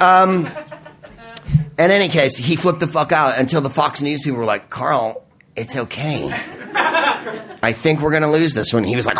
[0.03, 0.47] Um,
[1.79, 4.71] in any case, he flipped the fuck out until the Fox News people were like,
[4.71, 5.25] Karl,
[5.57, 6.31] it's okay.
[6.75, 8.85] I think we're going to lose this one.
[8.85, 9.17] He was like,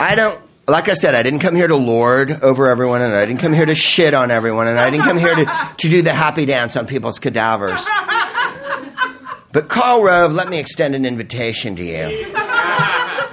[0.00, 3.26] I don't like I said, I didn't come here to lord over everyone, and I
[3.26, 5.44] didn't come here to shit on everyone, and I didn't come here to,
[5.76, 7.86] to do the happy dance on people's cadavers.
[9.52, 12.34] But Karl Rove, let me extend an invitation to you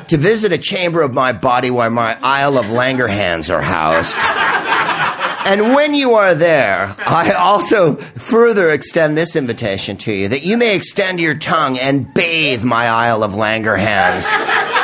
[0.07, 4.19] to visit a chamber of my body where my Isle of Langerhans are housed.
[5.43, 10.57] And when you are there, I also further extend this invitation to you that you
[10.57, 14.31] may extend your tongue and bathe my Isle of Langerhans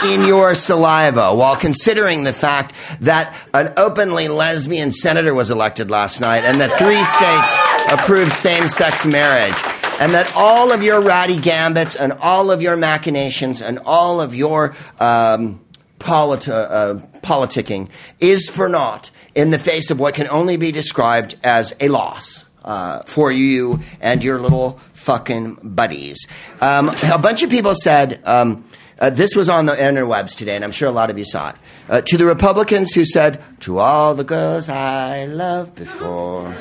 [0.05, 6.21] in your saliva while considering the fact that an openly lesbian senator was elected last
[6.21, 7.57] night and that three states
[7.91, 9.55] approved same sex marriage
[9.99, 14.35] and that all of your ratty gambits and all of your machinations and all of
[14.35, 15.59] your um,
[15.99, 21.35] politi- uh, politicking is for naught in the face of what can only be described
[21.43, 22.45] as a loss.
[22.63, 26.27] Uh, for you and your little fucking buddies.
[26.59, 28.65] Um, a bunch of people said, um,
[28.99, 31.49] uh, this was on the interwebs today, and I'm sure a lot of you saw
[31.49, 31.55] it.
[31.87, 36.55] Uh, to the Republicans who said, To all the girls I loved before,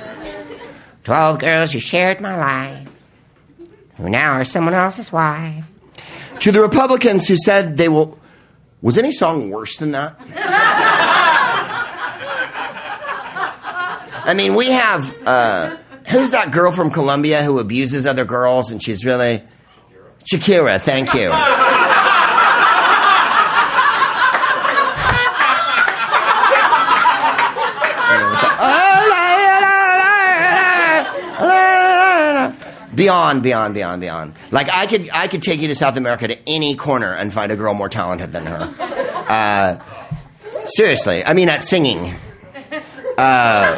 [1.05, 2.88] to all the girls who shared my life,
[3.96, 5.66] who now are someone else's wife.
[6.40, 8.18] To the Republicans who said they will.
[8.83, 10.14] Was any song worse than that?
[14.27, 15.16] I mean, we have.
[15.27, 19.42] Uh, who's that girl from Colombia who abuses other girls and she's really.
[20.31, 21.31] Shakira, thank you.
[32.96, 34.35] Beyond, beyond, beyond, beyond.
[34.50, 37.52] Like I could, I could take you to South America to any corner and find
[37.52, 38.74] a girl more talented than her.
[39.26, 39.80] Uh,
[40.66, 42.14] seriously, I mean at singing.
[43.18, 43.76] Uh,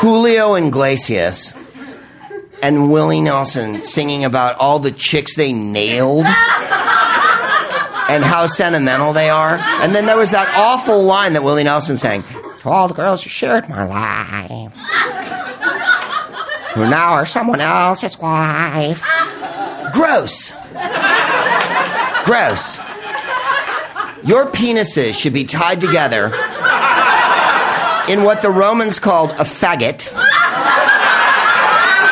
[0.00, 1.54] Julio Iglesias
[2.62, 6.26] and Willie Nelson singing about all the chicks they nailed
[8.08, 9.58] and how sentimental they are.
[9.58, 12.22] And then there was that awful line that Willie Nelson sang
[12.60, 14.72] To all the girls who shared my life,
[16.74, 19.04] who now are someone else's wife.
[19.92, 20.52] Gross.
[22.24, 22.78] Gross.
[24.24, 26.26] Your penises should be tied together
[28.08, 30.10] in what the Romans called a faggot.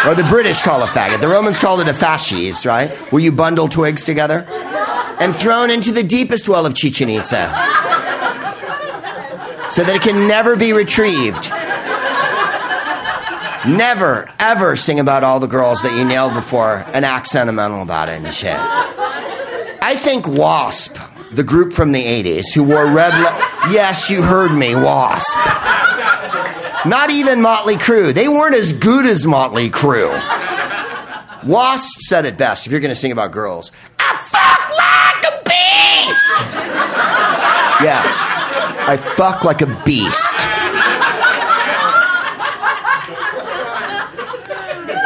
[0.07, 1.21] Or the British call a faggot.
[1.21, 2.91] The Romans called it a fasces, right?
[3.13, 4.45] Where you bundle twigs together.
[5.21, 7.49] And thrown into the deepest well of Chichen Itza.
[9.71, 11.53] So that it can never be retrieved.
[13.67, 18.09] Never, ever sing about all the girls that you nailed before and act sentimental about
[18.09, 18.59] it and shit.
[18.59, 20.97] I think Wasp,
[21.31, 23.13] the group from the 80s who wore red.
[23.71, 25.39] Yes, you heard me, Wasp.
[26.85, 28.13] Not even Motley Crue.
[28.13, 30.11] They weren't as good as Motley Crue.
[31.45, 33.71] Wasp said it best if you're going to sing about girls.
[34.01, 36.55] I fuck like a beast!
[37.85, 38.03] Yeah.
[38.89, 40.62] I fuck like a beast.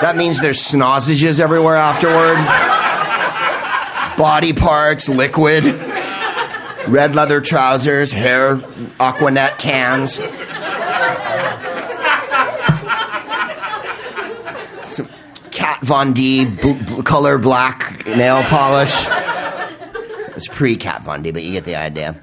[0.07, 2.37] That means there's snozages everywhere afterward.
[4.17, 5.65] Body parts, liquid,
[6.87, 8.55] red leather trousers, hair,
[9.01, 10.19] Aquanet cans.
[15.51, 16.57] Kat Von D
[17.03, 19.09] color black nail polish.
[20.37, 22.15] It's pre Kat Von D, but you get the idea.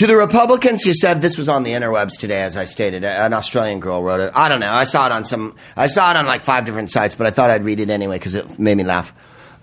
[0.00, 3.34] To the Republicans who said this was on the interwebs today, as I stated, an
[3.34, 4.32] Australian girl wrote it.
[4.34, 4.72] I don't know.
[4.72, 5.54] I saw it on some.
[5.76, 8.16] I saw it on like five different sites, but I thought I'd read it anyway
[8.16, 9.12] because it made me laugh.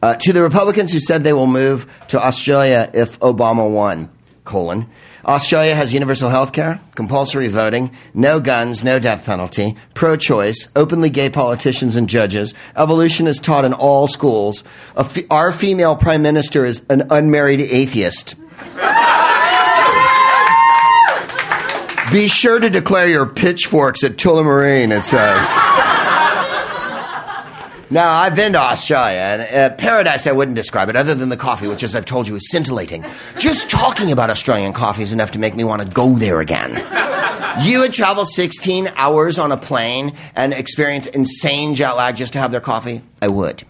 [0.04, 4.12] Uh, to the Republicans who said they will move to Australia if Obama won,
[4.46, 4.86] colon.
[5.26, 11.10] Australia has universal health care, compulsory voting, no guns, no death penalty, pro choice, openly
[11.10, 12.54] gay politicians and judges.
[12.76, 14.64] Evolution is taught in all schools.
[15.32, 18.36] Our female prime minister is an unmarried atheist.
[22.12, 25.58] Be sure to declare your pitchforks at Tullamarine, it says.
[27.90, 31.38] Now, I've been to Australia, and uh, paradise I wouldn't describe it, other than the
[31.38, 33.06] coffee, which, as I've told you, is scintillating.
[33.38, 36.76] Just talking about Australian coffee is enough to make me want to go there again.
[37.62, 42.40] You would travel 16 hours on a plane and experience insane jet lag just to
[42.40, 43.02] have their coffee?
[43.22, 43.64] I would.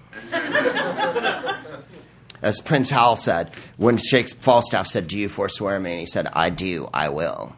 [2.41, 5.91] As Prince Hal said, when Shakes Falstaff said, Do you forswear me?
[5.91, 7.55] And he said, I do, I will.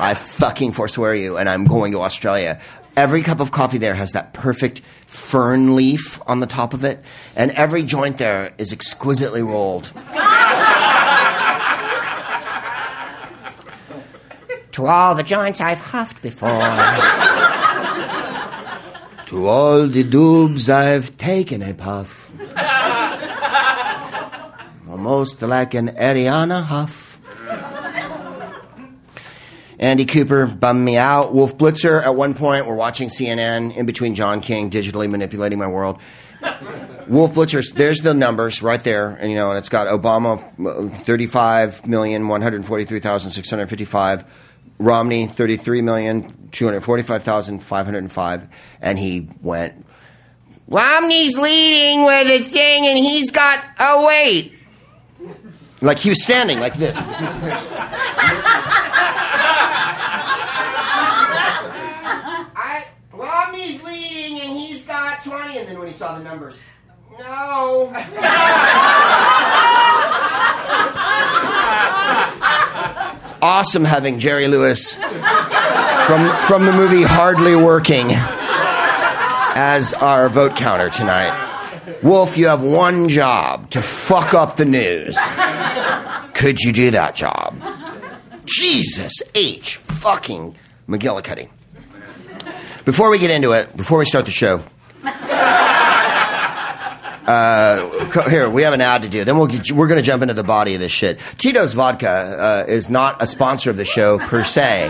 [0.00, 2.60] I fucking forswear you, and I'm going to Australia.
[2.96, 7.04] Every cup of coffee there has that perfect fern leaf on the top of it,
[7.36, 9.92] and every joint there is exquisitely rolled.
[14.72, 16.48] to all the joints I've huffed before.
[19.26, 22.30] to all the doobs I've taken a puff.
[24.88, 27.07] Almost like an Arianna Huff.
[29.78, 31.32] Andy Cooper bummed me out.
[31.32, 35.68] Wolf Blitzer, at one point, we're watching CNN in between John King digitally manipulating my
[35.68, 36.00] world.
[37.06, 41.86] Wolf Blitzer, there's the numbers right there, and you know, and it's got Obama thirty-five
[41.86, 44.24] million one hundred forty-three thousand six hundred fifty-five,
[44.78, 48.48] Romney thirty-three million two hundred forty-five thousand five hundred five,
[48.80, 49.86] and he went.
[50.68, 53.64] Romney's leading with a thing, and he's got.
[53.78, 54.57] Oh wait,
[55.80, 56.96] like he was standing like this.
[62.56, 65.58] I, Romney's leading and he's got 20.
[65.58, 66.60] And then when he saw the numbers,
[67.18, 67.92] no.
[73.22, 80.88] it's awesome having Jerry Lewis from, from the movie Hardly Working as our vote counter
[80.88, 81.47] tonight.
[82.02, 85.18] Wolf, you have one job to fuck up the news.
[86.34, 87.60] Could you do that job?
[88.46, 89.76] Jesus H.
[89.76, 90.56] fucking
[90.88, 91.48] McGillicuddy.
[92.84, 94.62] Before we get into it, before we start the show,
[97.26, 99.24] uh, here we have an ad to do.
[99.24, 101.18] Then we'll get, we're going to jump into the body of this shit.
[101.36, 104.88] Tito's Vodka uh, is not a sponsor of the show per se.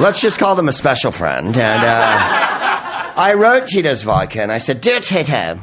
[0.00, 1.48] Let's just call them a special friend.
[1.48, 5.60] And uh, I wrote Tito's Vodka and I said, Dear Tito,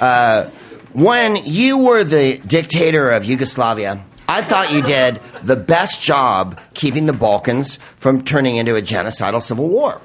[0.00, 0.50] uh,
[0.92, 7.06] when you were the dictator of Yugoslavia, I thought you did the best job keeping
[7.06, 10.00] the Balkans from turning into a genocidal civil war.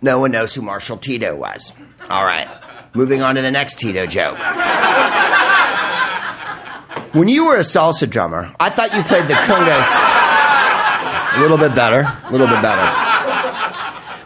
[0.00, 1.76] No one knows who Marshal Tito was.
[2.08, 2.48] All right,
[2.94, 4.38] moving on to the next Tito joke.
[7.12, 10.29] When you were a salsa drummer, I thought you played the congas
[11.34, 12.00] a little bit better.
[12.24, 13.10] A little bit better.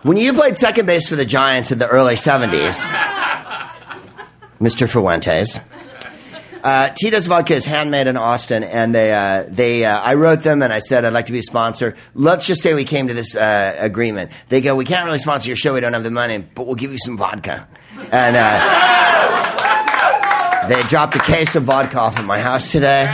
[0.02, 2.84] When you played second base for the Giants in the early 70s,
[4.60, 4.90] Mr.
[4.90, 5.58] Fuentes,
[6.62, 10.62] uh, Tito's Vodka is handmade in Austin, and they, uh, they, uh, I wrote them
[10.62, 11.94] and I said I'd like to be a sponsor.
[12.14, 14.30] Let's just say we came to this uh, agreement.
[14.48, 15.74] They go, we can't really sponsor your show.
[15.74, 17.68] We don't have the money, but we'll give you some vodka.
[18.10, 19.24] And uh,
[20.68, 23.04] they dropped a case of vodka off at my house today.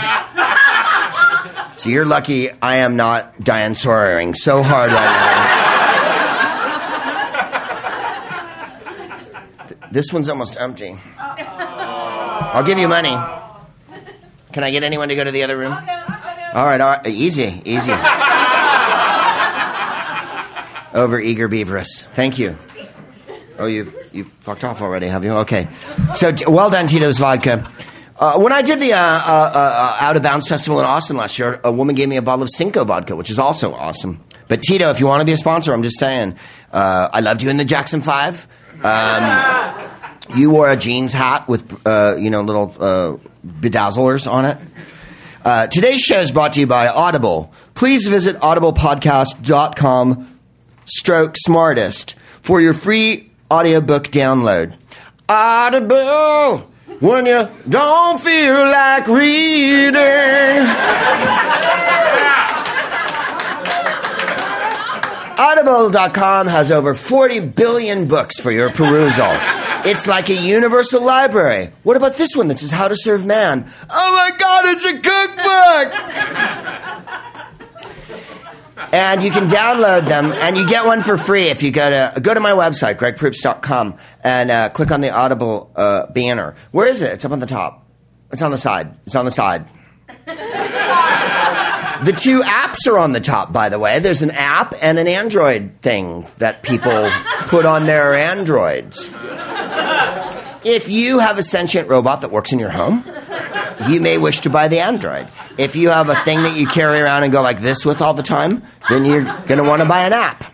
[1.81, 5.01] So you're lucky I am not Diane Sawyering so hard right
[9.66, 9.78] now.
[9.91, 10.95] This one's almost empty.
[11.18, 13.16] I'll give you money.
[14.53, 15.72] Can I get anyone to go to the other room?
[15.72, 17.07] All right, all right.
[17.07, 17.93] Easy, easy.
[20.93, 22.05] Over eager beaverus.
[22.09, 22.59] Thank you.
[23.59, 25.31] Oh, you've you've fucked off already, have you?
[25.33, 25.66] Okay.
[26.12, 27.66] So well done, Tito's vodka.
[28.21, 31.39] Uh, when I did the uh, uh, uh, Out of Bounds Festival in Austin last
[31.39, 34.23] year, a woman gave me a bottle of Cinco vodka, which is also awesome.
[34.47, 36.37] But Tito, if you want to be a sponsor, I'm just saying,
[36.71, 38.47] uh, I loved you in the Jackson Five.
[38.85, 39.89] Um,
[40.37, 42.68] you wore a jeans hat with, uh, you know, little
[43.47, 45.71] bedazzlers on it.
[45.71, 47.51] today's show is brought to you by Audible.
[47.73, 50.39] Please visit audiblepodcast.com
[50.85, 54.77] stroke smartest for your free audiobook download.
[55.27, 56.70] Audible!
[57.01, 60.01] When you don't feel like reading.
[65.38, 69.30] Audible.com has over 40 billion books for your perusal.
[69.82, 71.70] It's like a universal library.
[71.82, 73.66] What about this one that says How to Serve Man?
[73.88, 76.60] Oh my God, it's a cookbook!
[78.93, 82.20] And you can download them and you get one for free if you go to
[82.20, 86.55] go to my website gregproops.com and uh, click on the audible uh, banner.
[86.72, 87.12] Where is it?
[87.12, 87.86] It's up on the top.
[88.32, 88.97] It's on the side.
[89.07, 89.66] It's on the side.
[90.26, 94.01] The two apps are on the top by the way.
[94.01, 97.11] There's an app and an android thing that people
[97.47, 99.11] put on their androids.
[100.62, 103.05] If you have a sentient robot that works in your home
[103.88, 105.26] you may wish to buy the android
[105.59, 108.14] if you have a thing that you carry around and go like this with all
[108.14, 110.44] the time, then you're going to want to buy an app.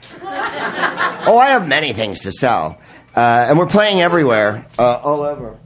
[1.28, 2.80] Oh, I have many things to sell.
[3.14, 5.58] Uh, and we're playing everywhere, uh, all over.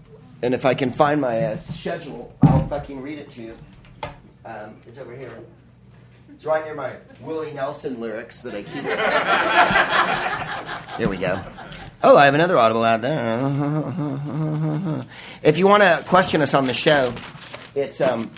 [0.42, 3.58] And if I can find my uh, schedule, I'll fucking read it to you.
[4.44, 5.36] Um, it's over here.
[6.32, 8.84] It's right near my Willie Nelson lyrics that I keep.
[10.98, 11.42] Here we go.
[12.02, 13.38] Oh, I have another Audible out there.
[15.42, 17.12] if you want to question us on the show,
[17.74, 18.30] it's um,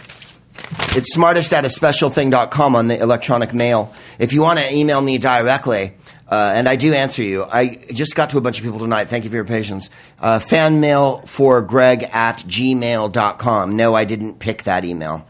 [0.97, 3.93] it's smartest at a special thing.com on the electronic mail.
[4.18, 5.93] If you want to email me directly,
[6.29, 7.45] uh, and I do answer you.
[7.45, 9.09] I just got to a bunch of people tonight.
[9.11, 9.91] Thank you for your patience.
[10.18, 13.77] Uh, fan mail for greg at gmail.com.
[13.77, 15.27] No, I didn't pick that email.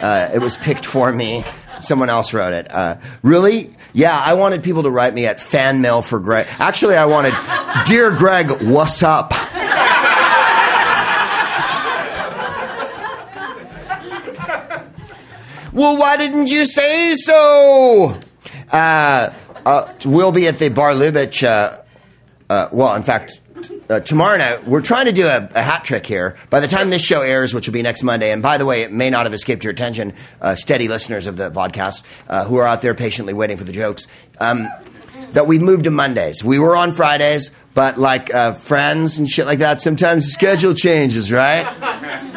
[0.00, 1.44] Uh, it was picked for me.
[1.80, 2.70] Someone else wrote it.
[2.70, 3.74] Uh, really?
[3.92, 6.46] Yeah, I wanted people to write me at fan mail for Greg.
[6.58, 7.34] Actually, I wanted,
[7.86, 9.32] Dear Greg, what's up?
[15.76, 18.18] Well, why didn't you say so?
[18.72, 19.34] Uh,
[19.66, 21.44] uh, we'll be at the Bar Lubitsch.
[21.44, 21.82] Uh,
[22.48, 23.42] uh, well, in fact,
[23.90, 26.34] uh, tomorrow night, we're trying to do a, a, hat trick here.
[26.48, 28.84] By the time this show airs, which will be next Monday, and by the way,
[28.84, 32.56] it may not have escaped your attention, uh, steady listeners of the podcast uh, who
[32.56, 34.06] are out there patiently waiting for the jokes,
[34.40, 34.68] um,
[35.32, 36.42] that we've moved to Mondays.
[36.42, 40.74] We were on Fridays, but like uh, friends and shit like that, sometimes the schedule
[40.74, 41.66] changes, right?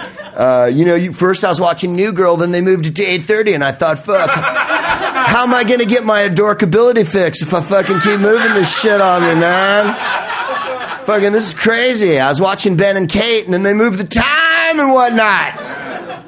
[0.39, 3.03] Uh, you know, you, first I was watching New Girl, then they moved it to
[3.03, 7.53] 8.30, and I thought, fuck, how am I going to get my adorkability fix if
[7.53, 9.95] I fucking keep moving this shit on me, man?
[11.05, 12.19] Fucking, this is crazy.
[12.19, 16.23] I was watching Ben and Kate, and then they moved the time and whatnot.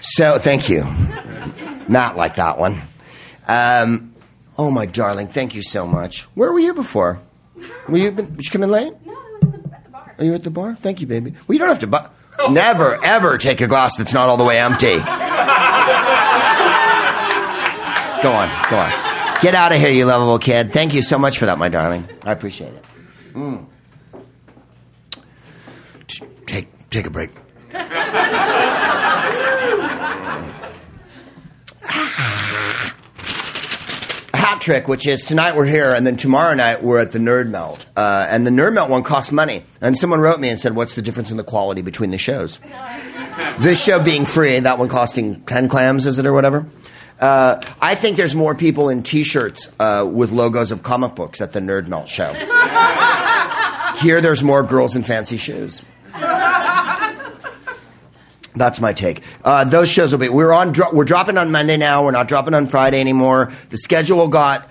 [0.00, 0.84] So, thank you.
[1.88, 2.80] Not like that one.
[3.46, 4.13] Um,
[4.58, 6.22] oh, my darling, thank you so much.
[6.34, 7.20] Where were you before?
[7.88, 8.92] Were you, did you come in late?
[9.04, 10.14] No, I was at the bar.
[10.18, 10.74] Are you at the bar?
[10.74, 11.30] Thank you, baby.
[11.32, 12.08] Well, you don't have to buy.
[12.50, 14.98] Never, ever take a glass that's not all the way empty.
[18.22, 18.90] Go on, go on.
[19.42, 20.72] Get out of here, you lovable kid.
[20.72, 22.08] Thank you so much for that, my darling.
[22.22, 22.84] I appreciate it.
[23.34, 23.66] Mm.
[26.46, 27.30] Take take a break.
[34.64, 37.84] Trick, which is tonight we're here, and then tomorrow night we're at the Nerd Melt.
[37.94, 39.62] Uh, and the Nerd Melt one costs money.
[39.82, 42.60] And someone wrote me and said, "What's the difference in the quality between the shows?"
[43.58, 46.64] this show being free, that one costing ten clams, is it or whatever?
[47.20, 51.52] Uh, I think there's more people in T-shirts uh, with logos of comic books at
[51.52, 52.32] the Nerd Melt show.
[54.02, 55.84] Here, there's more girls in fancy shoes.
[58.54, 59.22] That's my take.
[59.44, 60.28] Uh, those shows will be.
[60.28, 60.72] We're on.
[60.72, 62.04] Dro- we're dropping on Monday now.
[62.04, 63.52] We're not dropping on Friday anymore.
[63.70, 64.68] The schedule got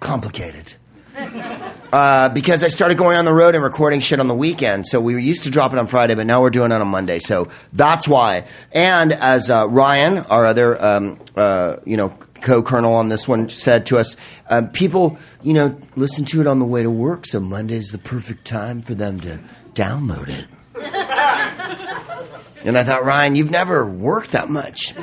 [0.00, 0.74] complicated.
[1.92, 4.86] Uh, because I started going on the road and recording shit on the weekend.
[4.86, 6.84] So we used to drop it on Friday, but now we're doing it on a
[6.84, 7.18] Monday.
[7.18, 8.44] So that's why.
[8.70, 12.10] And as uh, Ryan, our other, um, uh, you know,
[12.42, 14.14] co-colonel on this one said to us,
[14.50, 17.26] um, people, you know, listen to it on the way to work.
[17.26, 19.40] So Monday is the perfect time for them to
[19.74, 20.46] download it.
[22.64, 24.94] and I thought, Ryan, you've never worked that much.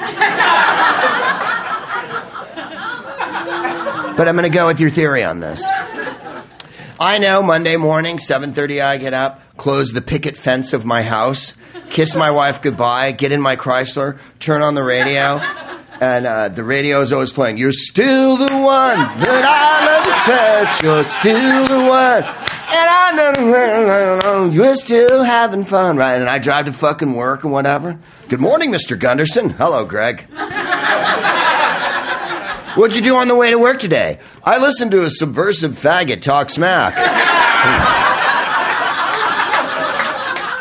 [4.17, 5.69] but I'm going to go with your theory on this.
[6.99, 11.55] I know Monday morning, 7:30 I get up, close the picket fence of my house,
[11.89, 15.39] kiss my wife goodbye, get in my Chrysler, turn on the radio,
[16.01, 20.11] and uh, the radio is always playing, You're still the one that I love to
[20.25, 22.23] touch, you're still the one.
[22.69, 26.15] And I know you're still having fun, right?
[26.15, 27.97] And I drive to fucking work and whatever.
[28.27, 28.99] Good morning, Mr.
[28.99, 29.51] Gunderson.
[29.51, 30.27] Hello, Greg.
[32.75, 34.19] What'd you do on the way to work today?
[34.43, 36.95] I listened to a subversive faggot talk smack.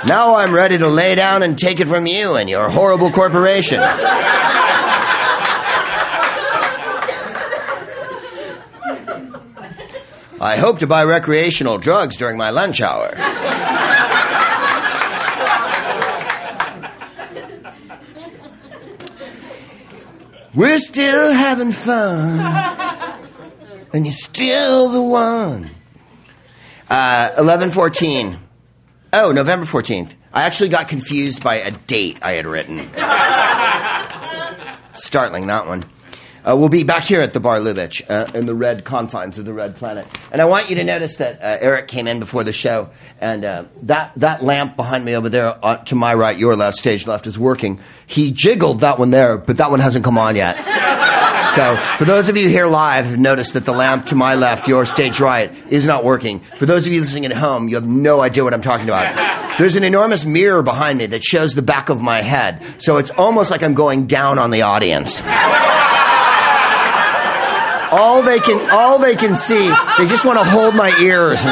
[0.06, 3.80] now I'm ready to lay down and take it from you and your horrible corporation.
[10.40, 13.10] I hope to buy recreational drugs during my lunch hour.
[20.54, 22.38] We're still having fun,
[23.92, 25.70] and you're still the one.
[26.88, 28.38] Uh, 1114.
[29.12, 30.14] Oh, November 14th.
[30.32, 32.88] I actually got confused by a date I had written.
[34.94, 35.84] Startling, that one.
[36.46, 39.44] Uh, we'll be back here at the Bar Lubitsch uh, in the red confines of
[39.44, 40.06] the red planet.
[40.30, 42.90] And I want you to notice that uh, Eric came in before the show,
[43.20, 46.76] and uh, that, that lamp behind me over there, uh, to my right, your left,
[46.76, 47.80] stage left, is working.
[48.06, 50.56] He jiggled that one there, but that one hasn't come on yet.
[51.46, 54.66] So, for those of you here live, have noticed that the lamp to my left,
[54.66, 56.40] your stage right, is not working.
[56.40, 59.56] For those of you listening at home, you have no idea what I'm talking about.
[59.56, 63.10] There's an enormous mirror behind me that shows the back of my head, so it's
[63.10, 65.22] almost like I'm going down on the audience
[67.90, 69.68] all they can all they can see
[69.98, 71.44] they just want to hold my ears.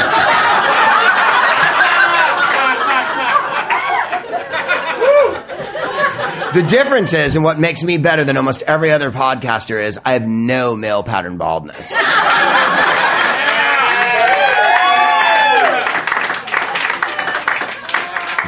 [6.54, 10.12] The difference is and what makes me better than almost every other podcaster is i
[10.12, 11.96] have no male pattern baldness.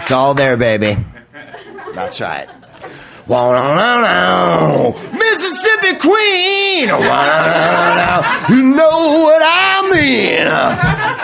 [0.00, 0.96] It's all there baby.
[1.94, 2.48] That's right
[6.00, 6.88] Queen.
[8.48, 10.46] You know what I mean.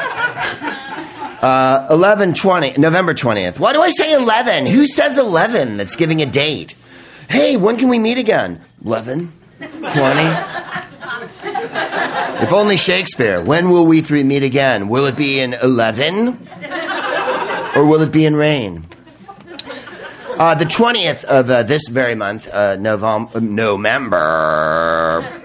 [1.42, 3.58] Uh, 11 20, November 20th.
[3.58, 4.66] Why do I say 11?
[4.66, 6.76] Who says 11 that's giving a date?
[7.28, 8.60] Hey, when can we meet again?
[8.84, 9.90] 11, 20.
[12.44, 13.42] if only Shakespeare.
[13.42, 14.88] When will we three meet again?
[14.88, 16.28] Will it be in 11?
[17.74, 18.86] Or will it be in rain?
[20.38, 25.40] Uh, the 20th of uh, this very month, uh, Novem- November,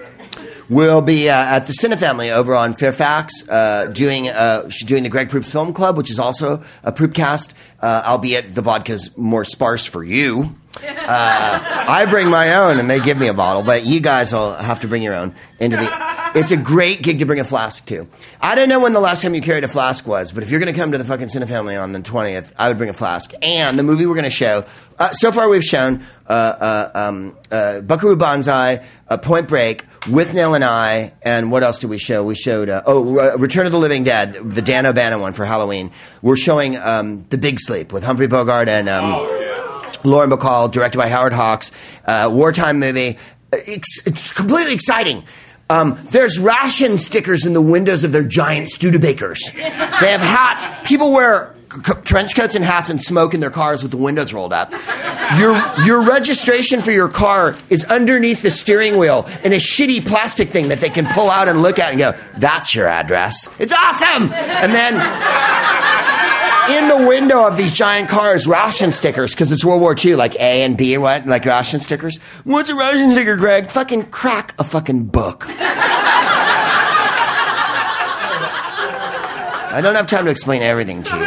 [0.70, 5.30] We'll be uh, at the Cinefamily over on Fairfax uh, doing uh, doing the Greg
[5.30, 10.04] Proops Film Club, which is also a Proopcast, uh, albeit the vodka's more sparse for
[10.04, 10.54] you.
[10.84, 14.54] Uh, I bring my own, and they give me a bottle, but you guys will
[14.54, 16.08] have to bring your own into the.
[16.34, 18.06] It's a great gig to bring a flask to.
[18.40, 20.60] I don't know when the last time you carried a flask was, but if you're
[20.60, 23.32] going to come to the fucking Cinefamily on the 20th, I would bring a flask.
[23.42, 24.64] And the movie we're going to show.
[24.98, 30.34] Uh, so far, we've shown uh, uh, um, uh, Buckaroo Banzai, uh, Point Break, with
[30.34, 32.24] Nell and I, and what else did we show?
[32.24, 35.44] We showed uh, oh, uh, Return of the Living Dead, the Dan O'Bannon one for
[35.44, 35.92] Halloween.
[36.20, 39.47] We're showing um, The Big Sleep with Humphrey Bogart and um,
[40.04, 41.70] Lauren Bacall, directed by Howard Hawks,
[42.06, 43.18] uh, wartime movie.
[43.52, 45.24] It's, it's completely exciting.
[45.70, 49.38] Um, there's ration stickers in the windows of their giant Studebakers.
[50.00, 50.64] They have hats.
[50.88, 54.32] People wear c- trench coats and hats and smoke in their cars with the windows
[54.32, 54.70] rolled up.
[55.38, 60.48] Your, your registration for your car is underneath the steering wheel in a shitty plastic
[60.50, 63.48] thing that they can pull out and look at and go, that's your address.
[63.58, 64.32] It's awesome!
[64.32, 64.94] And then
[66.70, 70.34] in the window of these giant cars, ration stickers, because it's World War II, like
[70.36, 72.18] A and B or what, like ration stickers.
[72.44, 73.70] What's a ration sticker, Greg?
[73.70, 75.46] Fucking crack a fucking book.
[79.70, 81.22] I don't have time to explain everything to you.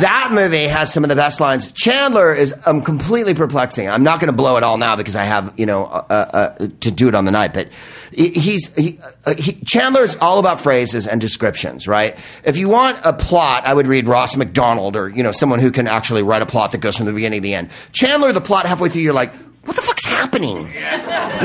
[0.00, 1.70] That movie has some of the best lines.
[1.72, 3.88] Chandler is um, completely perplexing.
[3.88, 6.48] I'm not going to blow it all now because I have, you know, uh, uh,
[6.80, 7.54] to do it on the night.
[7.54, 7.68] But
[8.16, 12.16] he's he, uh, he, Chandler's all about phrases and descriptions, right?
[12.44, 15.70] If you want a plot, I would read Ross Macdonald or you know someone who
[15.70, 17.70] can actually write a plot that goes from the beginning to the end.
[17.92, 19.34] Chandler, the plot halfway through, you're like,
[19.64, 20.66] what the fuck's happening?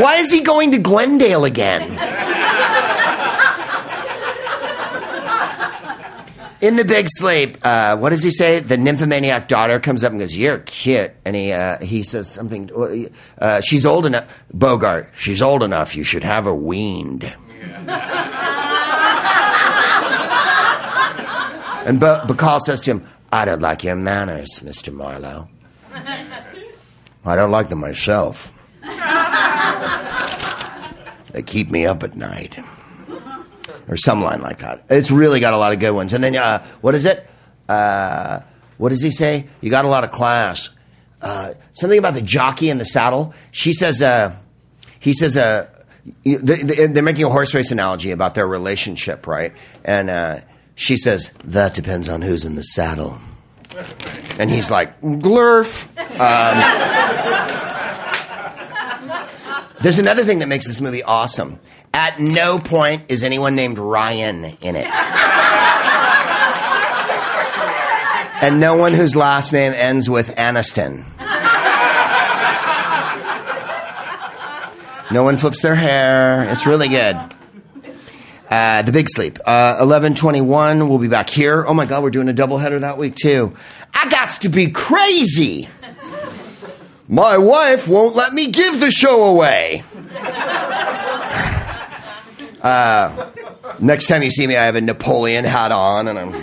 [0.02, 2.19] Why is he going to Glendale again?
[6.62, 8.60] In the big sleep, uh, what does he say?
[8.60, 12.70] The nymphomaniac daughter comes up and goes, "You're cute," and he uh, he says something.
[13.38, 15.10] Uh, she's old enough, Bogart.
[15.16, 15.96] She's old enough.
[15.96, 17.24] You should have her weaned.
[21.86, 25.48] and Bo- Bacall says to him, "I don't like your manners, Mister Marlowe.
[27.26, 28.52] I don't like them myself.
[31.32, 32.60] they keep me up at night."
[33.90, 34.84] Or some line like that.
[34.90, 36.14] It's really got a lot of good ones.
[36.14, 37.28] And then, uh, what is it?
[37.68, 38.40] Uh,
[38.78, 39.48] what does he say?
[39.62, 40.70] You got a lot of class.
[41.22, 43.34] Uh, something about the jockey and the saddle.
[43.52, 44.34] She says, uh,
[45.00, 45.68] he says, uh,
[46.24, 49.52] they- they- they're making a horse race analogy about their relationship, right?
[49.84, 50.38] And uh,
[50.76, 53.18] she says, that depends on who's in the saddle.
[54.40, 55.88] And he's like, glurf.
[59.82, 61.60] There's another thing that makes this movie awesome.
[61.94, 64.96] At no point is anyone named Ryan in it.
[68.42, 71.04] and no one whose last name ends with Aniston.
[75.12, 76.48] No one flips their hair.
[76.52, 77.18] It's really good.
[78.50, 79.40] Uh, the Big Sleep.
[79.40, 81.66] Uh, 1121, we'll be back here.
[81.68, 83.56] Oh my God, we're doing a doubleheader that week too.
[83.94, 85.68] I got to be crazy.
[87.08, 89.84] My wife won't let me give the show away.
[92.62, 93.30] Uh,
[93.80, 96.34] next time you see me, I have a Napoleon hat on, and I'm.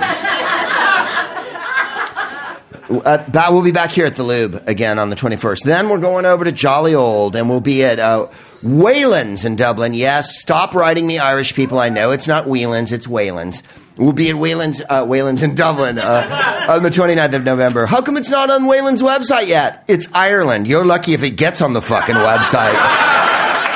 [2.89, 5.65] Uh, that we'll be back here at the Lube again on the 21st.
[5.65, 8.29] Then we're going over to Jolly Old, and we'll be at uh,
[8.63, 9.93] in Dublin.
[9.93, 11.81] Yes, stop writing me Irish people.
[11.81, 13.65] I know it's not Whelan's, it's Wayland's.
[13.99, 15.07] We'll be at Wayland's, uh,
[15.43, 17.87] in Dublin uh, on the 29th of November.
[17.87, 19.85] How come it's not on Wayland's website yet?
[19.89, 20.69] It's Ireland.
[20.69, 23.16] You're lucky if it gets on the fucking website.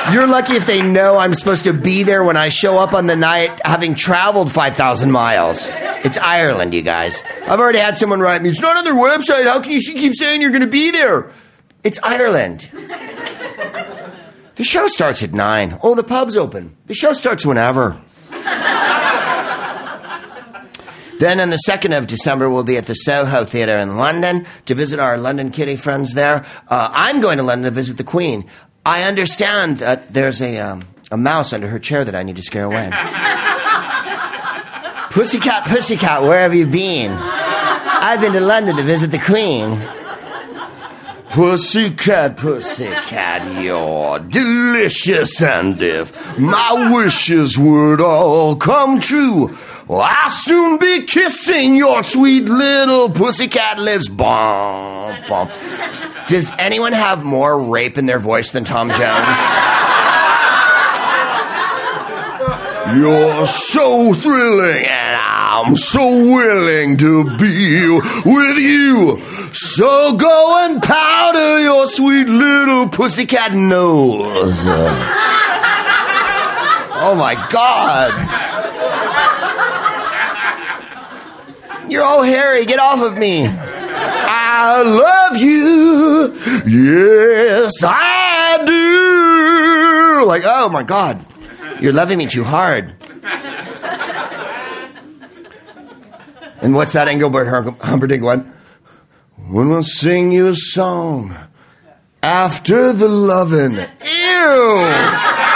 [0.09, 3.05] You're lucky if they know I'm supposed to be there when I show up on
[3.05, 5.69] the night having traveled 5,000 miles.
[6.03, 7.23] It's Ireland, you guys.
[7.43, 9.45] I've already had someone write me, it's not on their website.
[9.45, 11.31] How can you keep saying you're going to be there?
[11.83, 12.69] It's Ireland.
[14.55, 15.79] The show starts at 9.
[15.81, 16.75] Oh, the pub's open.
[16.87, 18.01] The show starts whenever.
[21.19, 24.73] Then on the 2nd of December, we'll be at the Soho Theatre in London to
[24.73, 26.43] visit our London Kitty friends there.
[26.67, 28.49] Uh, I'm going to London to visit the Queen.
[28.85, 32.41] I understand that there's a, um, a mouse under her chair that I need to
[32.41, 32.89] scare away.
[35.11, 37.11] pussycat, pussycat, where have you been?
[37.11, 39.79] I've been to London to visit the Queen.
[41.29, 49.55] Pussycat, pussycat, you're delicious, and if my wishes would all come true,
[49.89, 54.07] I'll soon be kissing your sweet little pussycat lips.
[54.07, 55.49] Bom, bom.
[56.27, 59.37] Does anyone have more rape in their voice than Tom Jones?
[62.97, 69.21] You're so thrilling, and I'm so willing to be with you.
[69.53, 74.59] So go and powder your sweet little pussycat nose.
[76.97, 78.50] oh my God.
[81.91, 82.65] You're all hairy.
[82.65, 83.45] Get off of me.
[83.45, 86.33] I love you.
[86.65, 90.25] Yes, I do.
[90.25, 91.25] Like, oh my God.
[91.81, 92.93] You're loving me too hard.
[96.61, 97.47] And what's that Engelbert
[97.81, 98.53] Humperdinck one?
[99.49, 101.35] When we'll sing you a song
[102.23, 103.73] after the lovin'.
[103.73, 105.47] Ew!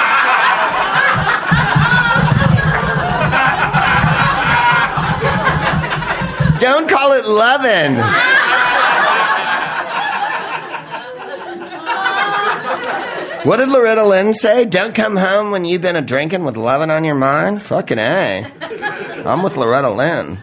[6.65, 7.93] Don't call it lovin'.
[13.47, 14.65] What did Loretta Lynn say?
[14.65, 17.61] Don't come home when you've been a drinking with loving on your mind?
[17.61, 18.51] Fucking A.
[19.27, 20.39] I'm with Loretta Lynn.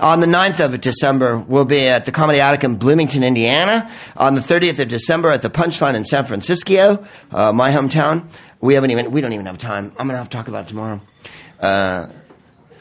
[0.00, 3.90] On the 9th of December, we'll be at the Comedy Attic in Bloomington, Indiana.
[4.18, 7.02] On the 30th of December, at the Punchline in San Francisco,
[7.32, 8.26] uh, my hometown.
[8.60, 9.92] We haven't even, we don't even have time.
[9.92, 11.00] I'm going to have to talk about it tomorrow.
[11.58, 12.08] Uh,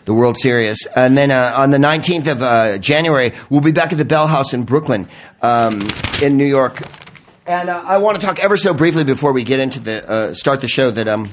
[0.05, 0.85] the World Series.
[0.95, 4.27] And then uh, on the 19th of uh, January, we'll be back at the Bell
[4.27, 5.07] House in Brooklyn,
[5.41, 5.87] um,
[6.21, 6.81] in New York.
[7.45, 10.33] And uh, I want to talk ever so briefly before we get into the uh,
[10.33, 11.29] start the show that um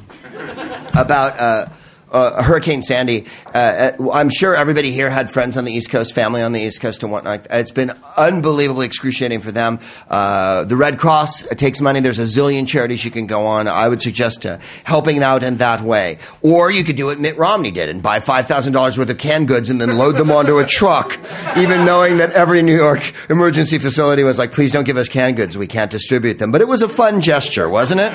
[0.95, 1.71] about
[2.11, 3.27] uh, Hurricane Sandy.
[3.47, 6.61] Uh, uh, I'm sure everybody here had friends on the East Coast, family on the
[6.61, 7.47] East Coast, and whatnot.
[7.51, 9.79] It's been unbelievably excruciating for them.
[10.09, 12.01] Uh, the Red Cross takes money.
[12.01, 13.69] There's a zillion charities you can go on.
[13.69, 14.47] I would suggest
[14.85, 16.19] helping out in that way.
[16.43, 19.69] Or you could do what Mitt Romney did and buy $5,000 worth of canned goods
[19.69, 21.19] and then load them onto a truck,
[21.57, 25.37] even knowing that every New York emergency facility was like, please don't give us canned
[25.37, 25.57] goods.
[25.57, 26.53] We can't distribute them.
[26.53, 28.13] But it was a fun gesture, wasn't it?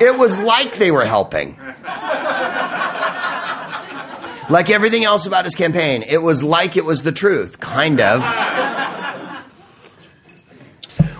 [0.00, 1.58] It was like they were helping.
[4.50, 8.22] Like everything else about his campaign, it was like it was the truth, kind of.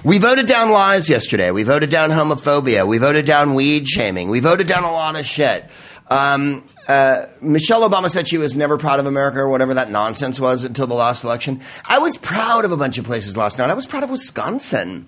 [0.05, 1.51] We voted down lies yesterday.
[1.51, 2.87] We voted down homophobia.
[2.87, 4.31] We voted down weed shaming.
[4.31, 5.67] We voted down a lot of shit.
[6.11, 10.41] Um, uh, Michelle Obama said she was never proud of America or whatever that nonsense
[10.41, 11.61] was until the last election.
[11.85, 13.69] I was proud of a bunch of places last night.
[13.69, 15.07] I was proud of Wisconsin.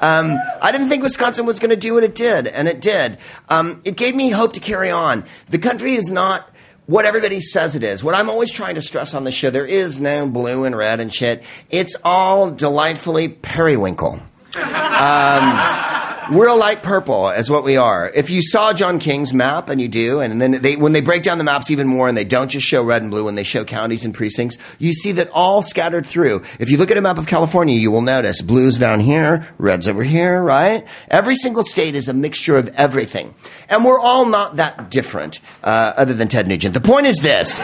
[0.00, 3.16] Um, I didn't think Wisconsin was going to do what it did, and it did.
[3.48, 5.24] Um, it gave me hope to carry on.
[5.48, 6.50] The country is not
[6.86, 8.04] what everybody says it is.
[8.04, 11.00] What I'm always trying to stress on the show, there is no blue and red
[11.00, 11.42] and shit.
[11.70, 14.20] It's all delightfully periwinkle.
[14.56, 15.83] Um,
[16.32, 18.10] we're a light purple, is what we are.
[18.14, 21.22] If you saw John King's map, and you do, and then they, when they break
[21.22, 23.42] down the maps even more, and they don't just show red and blue, when they
[23.42, 26.42] show counties and precincts, you see that all scattered through.
[26.58, 29.86] If you look at a map of California, you will notice blues down here, reds
[29.88, 30.86] over here, right?
[31.08, 33.34] Every single state is a mixture of everything,
[33.68, 36.74] and we're all not that different, uh, other than Ted Nugent.
[36.74, 37.58] The point is this.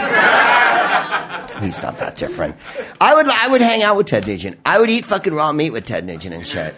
[1.61, 2.57] He's not that different.
[3.01, 4.59] I would, I would hang out with Ted Nugent.
[4.65, 6.75] I would eat fucking raw meat with Ted Nugent and shit.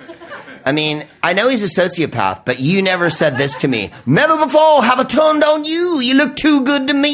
[0.65, 3.91] I mean, I know he's a sociopath, but you never said this to me.
[4.07, 6.01] Never before have I turned on you.
[6.03, 7.11] You look too good to me.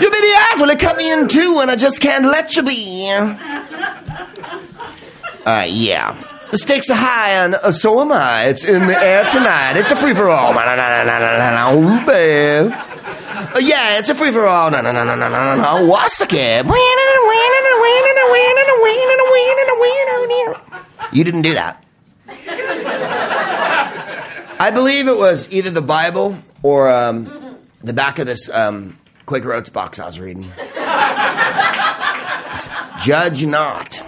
[0.00, 3.10] You bitty ass will cut me in two, and I just can't let you be.
[5.46, 6.16] Uh, yeah.
[6.52, 8.46] The stakes are high, and uh, so am I.
[8.46, 9.76] It's in the air tonight.
[9.76, 10.52] It's a free for all.
[13.54, 14.70] Uh, yeah, it's a free for all.
[14.70, 15.86] No, no, no, no, no, no, no.
[15.86, 16.66] What's the kid?
[21.12, 21.84] You didn't do that.
[24.60, 29.52] I believe it was either the Bible or um, the back of this um, Quaker
[29.52, 30.44] Oats box I was reading.
[33.02, 34.02] Judge not.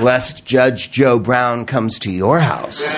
[0.00, 2.96] Lest Judge Joe Brown comes to your house.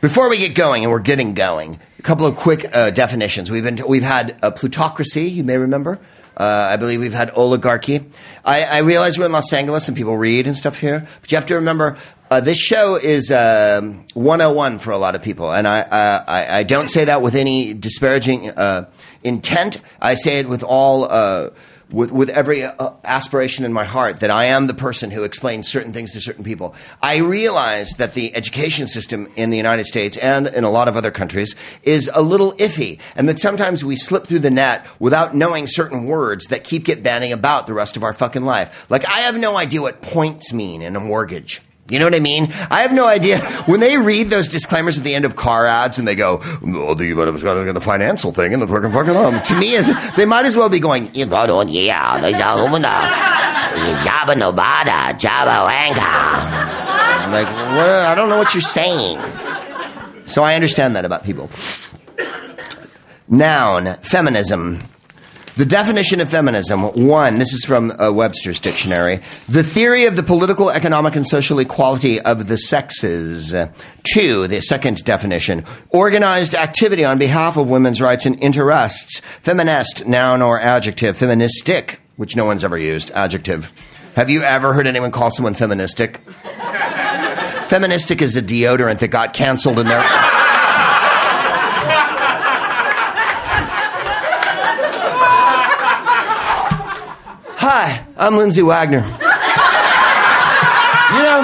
[0.00, 3.50] Before we get going, and we're getting going, a couple of quick uh, definitions.
[3.50, 6.00] We've been we've had a plutocracy, you may remember.
[6.42, 8.00] Uh, I believe we've had oligarchy.
[8.44, 11.36] I, I, realize we're in Los Angeles and people read and stuff here, but you
[11.36, 11.96] have to remember
[12.32, 16.58] uh, this show is um, 101 for a lot of people, and I, uh, I,
[16.58, 18.90] I, don't say that with any disparaging uh,
[19.22, 19.80] intent.
[20.00, 21.50] I say it with all uh,
[21.92, 25.68] with, with every uh, aspiration in my heart that I am the person who explains
[25.68, 26.74] certain things to certain people.
[27.02, 30.96] I realize that the education system in the United States and in a lot of
[30.96, 35.34] other countries is a little iffy, and that sometimes we slip through the net without
[35.34, 38.90] knowing certain words that keep get banning about the rest of our fucking life.
[38.90, 41.60] Like I have no idea what points mean in a mortgage.
[41.88, 42.44] You know what I mean?
[42.70, 43.40] I have no idea.
[43.66, 46.94] When they read those disclaimers at the end of car ads and they go, oh,
[46.94, 49.92] the, but it's got the financial thing and the fucking fucking um, to me is
[50.14, 51.12] they might as well be going,
[54.04, 56.72] Java Novada, Java Wanka.
[57.32, 59.18] Like, what, I don't know what you're saying.
[60.26, 61.50] So I understand that about people.
[63.28, 64.78] Noun, feminism.
[65.54, 70.22] The definition of feminism one, this is from uh, Webster's dictionary, the theory of the
[70.22, 73.54] political, economic, and social equality of the sexes.
[74.02, 79.20] Two, the second definition, organized activity on behalf of women's rights and interests.
[79.42, 81.18] Feminist, noun or adjective.
[81.18, 83.70] Feministic, which no one's ever used, adjective.
[84.16, 86.16] Have you ever heard anyone call someone feministic?
[87.68, 90.40] feministic is a deodorant that got canceled in their.
[98.22, 99.00] I'm Lindsay Wagner.
[101.12, 101.42] You know,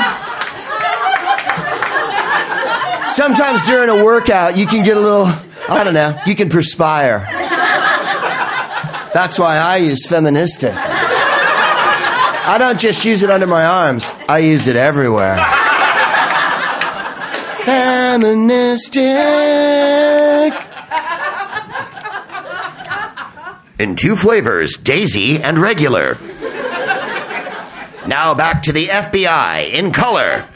[3.08, 5.26] sometimes during a workout, you can get a little,
[5.68, 7.18] I don't know, you can perspire.
[9.12, 10.72] That's why I use feministic.
[10.72, 15.36] I don't just use it under my arms, I use it everywhere.
[17.64, 19.04] Feministic.
[23.80, 26.18] In two flavors, Daisy and regular.
[28.08, 30.46] Now back to the FBI in color.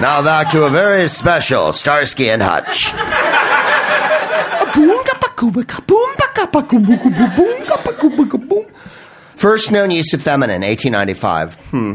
[0.00, 2.90] Now back to a very special Starsky and Hutch.
[9.36, 11.54] First known use of feminine, 1895.
[11.70, 11.94] Hmm.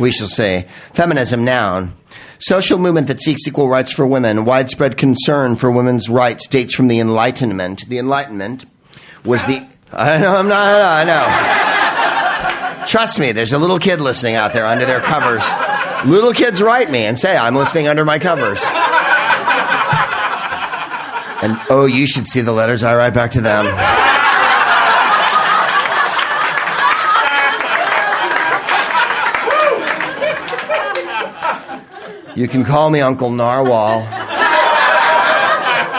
[0.00, 0.68] We shall say.
[0.94, 1.92] Feminism, noun.
[2.38, 4.44] Social movement that seeks equal rights for women.
[4.44, 7.88] Widespread concern for women's rights dates from the Enlightenment.
[7.88, 8.66] The Enlightenment
[9.24, 9.66] was the.
[9.92, 12.86] I know, I'm not, I know.
[12.86, 15.44] Trust me, there's a little kid listening out there under their covers.
[16.06, 18.62] Little kids write me and say, I'm listening under my covers.
[21.42, 23.66] And oh, you should see the letters I write back to them.
[32.36, 34.00] You can call me Uncle Narwhal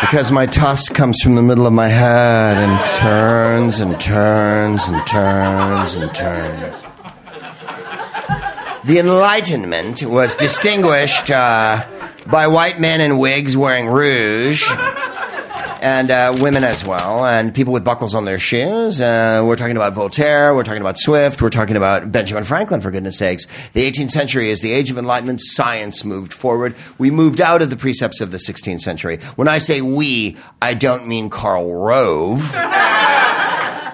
[0.01, 5.07] because my tusk comes from the middle of my head and turns and turns and
[5.07, 6.83] turns and turns.
[8.83, 11.83] The Enlightenment was distinguished uh,
[12.27, 14.63] by white men in wigs wearing rouge
[15.87, 18.99] and uh, women as well, and people with buckles on their shoes.
[18.99, 22.91] Uh, we're talking about Voltaire, we're talking about Swift, we're talking about Benjamin Franklin, for
[22.91, 23.45] goodness sakes.
[23.69, 25.39] The 18th century is the age of enlightenment.
[25.41, 26.75] Science moved forward.
[26.97, 29.19] We moved out of the precepts of the 16th century.
[29.37, 32.41] When I say we, I don't mean Karl Rove.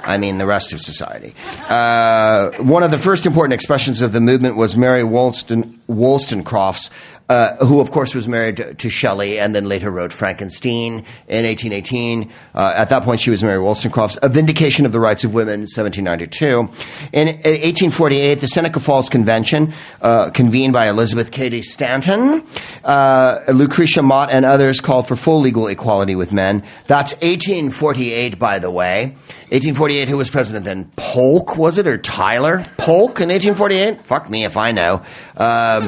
[0.06, 1.36] I mean the rest of society.
[1.70, 6.90] Uh, one of the first important expressions of the movement was Mary Wollston, Wollstonecraft's
[7.30, 12.30] uh, who, of course, was married to, Shelley and then later wrote Frankenstein in 1818.
[12.54, 14.20] Uh, at that point, she was Mary Wollstonecraft.
[14.22, 16.70] A Vindication of the Rights of Women, 1792.
[17.14, 22.46] In 1848, the Seneca Falls Convention, uh, convened by Elizabeth Cady Stanton,
[22.84, 26.62] uh, Lucretia Mott, and others, called for full legal equality with men.
[26.88, 29.16] That's 1848, by the way.
[29.50, 30.92] 1848, who was president then?
[30.98, 32.66] Polk, was it, or Tyler?
[32.78, 34.06] Polk in 1848?
[34.06, 35.04] Fuck me if I know.
[35.38, 35.83] Um,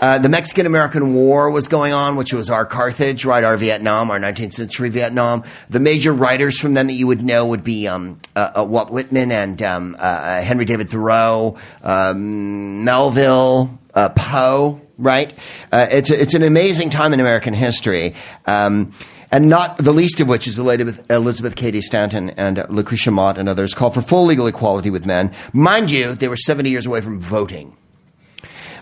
[0.00, 3.42] uh, the Mexican American War was going on, which was our Carthage, right?
[3.42, 5.42] Our Vietnam, our 19th century Vietnam.
[5.68, 8.90] The major writers from then that you would know would be um, uh, uh Walt
[8.90, 13.78] Whitman and um, uh, uh, Henry David Thoreau, um, Melville,
[14.14, 15.36] Poe, right?
[15.72, 18.14] it's, a, it's an amazing time in American history.
[18.46, 18.92] Um,
[19.30, 23.48] and not the least of which is Elizabeth, Elizabeth Cady Stanton and Lucretia Mott and
[23.48, 25.34] others call for full legal equality with men.
[25.52, 27.76] Mind you, they were 70 years away from voting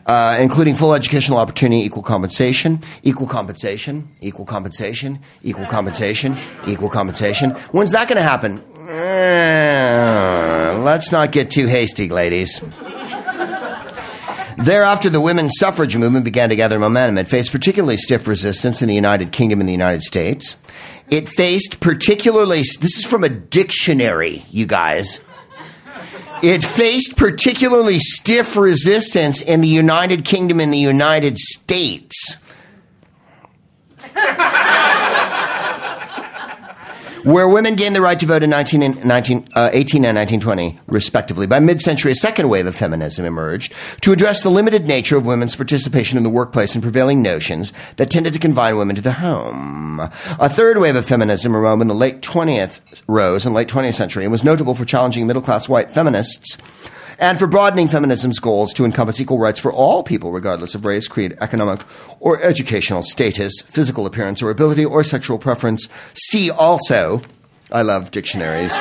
[0.06, 7.50] uh, including full educational opportunity, equal compensation, equal compensation, equal compensation, equal compensation, equal compensation.
[7.72, 8.58] When's that going to happen?
[8.88, 12.60] Uh, let's not get too hasty, ladies.
[14.58, 17.18] Thereafter, the women's suffrage movement began to gather momentum.
[17.18, 20.56] It faced particularly stiff resistance in the United Kingdom and the United States.
[21.10, 25.25] It faced particularly, this is from a dictionary, you guys.
[26.42, 32.36] It faced particularly stiff resistance in the United Kingdom and the United States.
[37.26, 40.78] where women gained the right to vote in 19 and 19, uh, 18 and 1920,
[40.86, 41.46] respectively.
[41.46, 45.26] By mid century, a second wave of feminism emerged to address the limited nature of
[45.26, 49.12] women's participation in the workplace and prevailing notions that tended to confine women to the
[49.12, 49.98] home.
[50.38, 54.24] A third wave of feminism arose in the late 20th, rose in late 20th century
[54.24, 56.56] and was notable for challenging middle class white feminists
[57.18, 61.08] and for broadening feminism's goals to encompass equal rights for all people, regardless of race,
[61.08, 61.80] creed, economic
[62.20, 65.88] or educational status, physical appearance or ability, or sexual preference.
[66.14, 67.22] See also
[67.72, 68.78] I love dictionaries.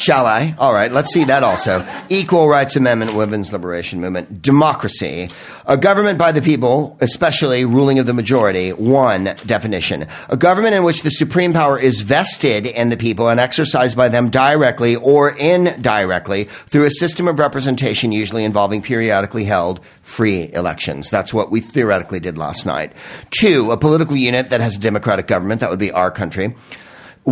[0.00, 0.54] Shall I?
[0.56, 1.86] All right, let's see that also.
[2.08, 5.28] Equal Rights Amendment, Women's Liberation Movement, democracy.
[5.66, 8.72] A government by the people, especially ruling of the majority.
[8.72, 10.06] One definition.
[10.30, 14.08] A government in which the supreme power is vested in the people and exercised by
[14.08, 21.10] them directly or indirectly through a system of representation usually involving periodically held free elections.
[21.10, 22.94] That's what we theoretically did last night.
[23.28, 25.60] Two, a political unit that has a democratic government.
[25.60, 26.54] That would be our country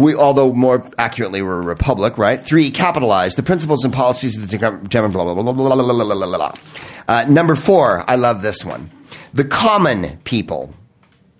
[0.01, 2.42] we, although more accurately, we're a republic, right?
[2.42, 4.90] Three, capitalize the principles and policies of the Democratic.
[5.12, 6.55] Blah, blah, blah, blah, blah, blah, blah, blah.
[7.09, 8.90] Uh, number four, I love this one.
[9.34, 10.74] The common people.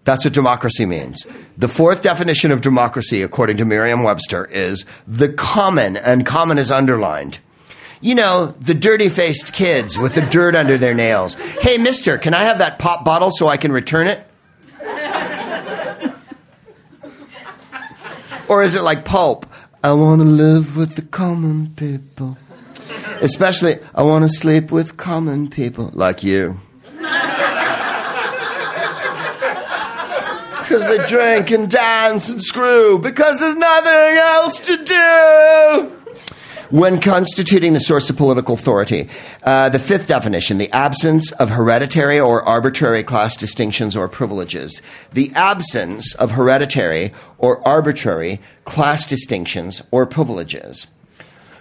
[0.05, 1.27] That's what democracy means.
[1.59, 6.71] The fourth definition of democracy, according to Merriam Webster, is the common, and common is
[6.71, 7.41] underlined.
[8.01, 11.35] You know, the dirty faced kids with the dirt under their nails.
[11.35, 14.25] Hey, mister, can I have that pop bottle so I can return it?
[18.49, 19.47] Or is it like Pope?
[19.85, 22.37] I want to live with the common people.
[23.21, 26.59] Especially, I want to sleep with common people like you.
[30.69, 35.98] Because they drink and dance and screw, because there's nothing else to do
[36.71, 39.09] when constituting the source of political authority.
[39.43, 44.83] Uh, the fifth definition, the absence of hereditary or arbitrary class distinctions or privileges.
[45.13, 50.87] The absence of hereditary or arbitrary class distinctions or privileges.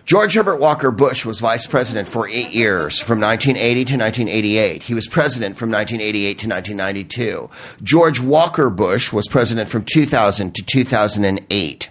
[0.05, 4.83] George Herbert Walker Bush was vice president for eight years, from 1980 to 1988.
[4.83, 7.49] He was president from 1988 to 1992.
[7.83, 11.89] George Walker Bush was president from 2000 to 2008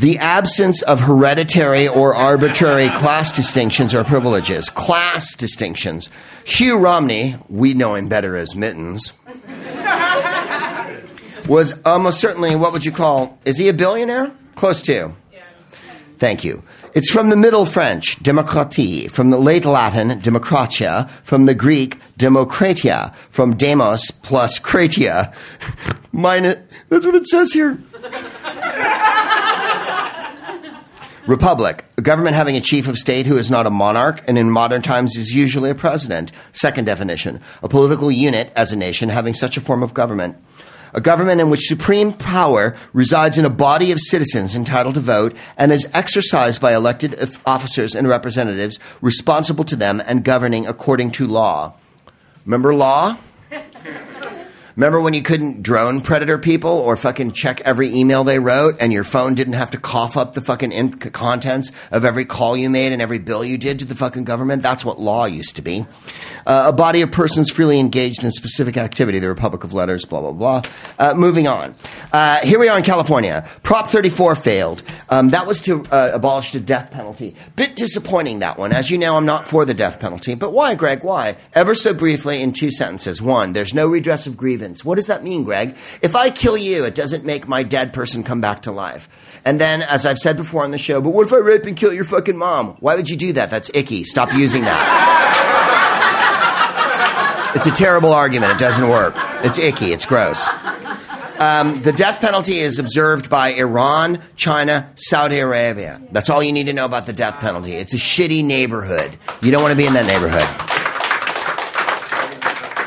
[0.00, 4.70] the absence of hereditary or arbitrary class distinctions or privileges.
[4.70, 6.08] Class distinctions.
[6.42, 9.12] Hugh Romney, we know him better as Mittens,
[11.46, 14.32] was almost certainly what would you call, is he a billionaire?
[14.54, 15.12] Close to.
[16.16, 16.62] Thank you.
[16.94, 23.14] It's from the Middle French, demokratie, from the late Latin, democratia, from the Greek, demokratia,
[23.30, 25.34] from demos plus kratia.
[26.12, 26.56] Minus,
[26.88, 27.78] that's what it says here.
[31.30, 34.50] Republic, a government having a chief of state who is not a monarch and in
[34.50, 36.32] modern times is usually a president.
[36.52, 40.36] Second definition, a political unit as a nation having such a form of government.
[40.92, 45.36] A government in which supreme power resides in a body of citizens entitled to vote
[45.56, 47.16] and is exercised by elected
[47.46, 51.74] officers and representatives responsible to them and governing according to law.
[52.44, 53.16] Remember law?
[54.76, 58.92] Remember when you couldn't drone predator people or fucking check every email they wrote and
[58.92, 62.70] your phone didn't have to cough up the fucking in- contents of every call you
[62.70, 64.62] made and every bill you did to the fucking government?
[64.62, 65.86] That's what law used to be.
[66.46, 70.20] Uh, a body of persons freely engaged in specific activity, the Republic of Letters, blah,
[70.20, 70.62] blah, blah.
[70.98, 71.74] Uh, moving on.
[72.12, 73.46] Uh, here we are in California.
[73.62, 74.82] Prop 34 failed.
[75.08, 77.34] Um, that was to uh, abolish the death penalty.
[77.56, 78.72] Bit disappointing, that one.
[78.72, 80.34] As you know, I'm not for the death penalty.
[80.34, 81.04] But why, Greg?
[81.04, 81.36] Why?
[81.54, 83.20] Ever so briefly, in two sentences.
[83.20, 85.74] One, there's no redress of grievance what does that mean, Greg?
[86.02, 89.08] If I kill you, it doesn't make my dead person come back to life.
[89.44, 91.76] And then, as I've said before on the show, but what if I rape and
[91.76, 92.76] kill your fucking mom?
[92.80, 93.50] Why would you do that?
[93.50, 94.04] That's icky.
[94.04, 94.82] Stop using that.
[97.56, 98.52] it's a terrible argument.
[98.52, 99.14] It doesn't work.
[99.44, 99.92] It's icky.
[99.92, 100.46] It's gross.
[101.38, 106.02] Um, the death penalty is observed by Iran, China, Saudi Arabia.
[106.10, 107.72] That's all you need to know about the death penalty.
[107.72, 109.16] It's a shitty neighborhood.
[109.40, 110.79] You don't want to be in that neighborhood.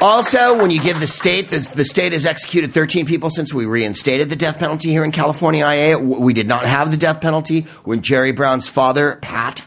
[0.04, 3.66] Also, when you give the state, the, the, state has executed 13 people since we
[3.66, 5.66] reinstated the death penalty here in California.
[5.66, 5.98] IA.
[5.98, 9.66] We did not have the death penalty when Jerry Brown's father, Pat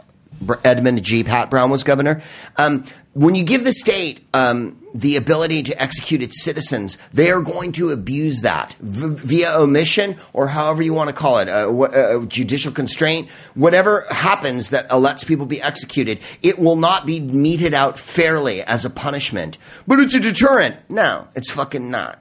[0.63, 1.25] Edmund G.
[1.25, 2.21] Pat Brown, was governor.
[2.59, 2.85] Um,
[3.15, 7.73] when you give the state um, the ability to execute its citizens, they are going
[7.73, 12.25] to abuse that v- via omission or however you want to call it, a, uh,
[12.27, 17.99] judicial constraint, whatever happens that lets people be executed, it will not be meted out
[17.99, 19.59] fairly as a punishment.
[19.87, 20.77] But it's a deterrent.
[20.89, 22.19] No, it's fucking not.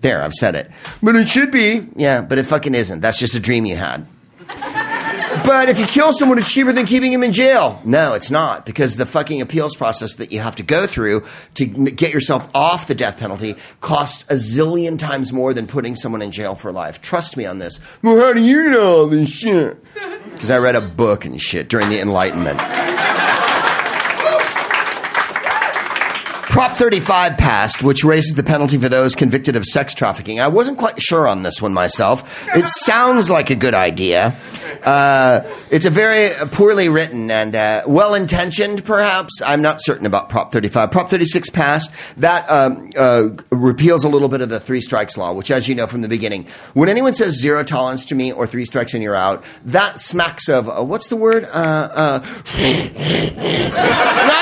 [0.00, 0.70] There, I've said it.
[1.02, 1.86] But it should be.
[1.94, 3.00] Yeah, but it fucking isn't.
[3.00, 4.06] That's just a dream you had.
[5.44, 7.80] But if you kill someone, it's cheaper than keeping him in jail.
[7.84, 11.22] No, it's not because the fucking appeals process that you have to go through
[11.54, 16.20] to get yourself off the death penalty costs a zillion times more than putting someone
[16.20, 17.00] in jail for life.
[17.00, 17.78] Trust me on this.
[18.02, 19.78] Well, how do you know all this shit?
[20.24, 22.60] Because I read a book and shit during the Enlightenment.
[26.60, 30.40] Prop 35 passed, which raises the penalty for those convicted of sex trafficking.
[30.40, 32.46] I wasn't quite sure on this one myself.
[32.54, 34.36] It sounds like a good idea.
[34.82, 35.40] Uh,
[35.70, 39.40] it's a very poorly written and uh, well intentioned, perhaps.
[39.40, 40.90] I'm not certain about Prop 35.
[40.90, 41.94] Prop 36 passed.
[42.20, 45.74] That um, uh, repeals a little bit of the three strikes law, which, as you
[45.74, 46.44] know from the beginning,
[46.74, 50.46] when anyone says zero tolerance to me or three strikes and you're out, that smacks
[50.46, 51.48] of uh, what's the word?
[51.50, 52.20] Uh,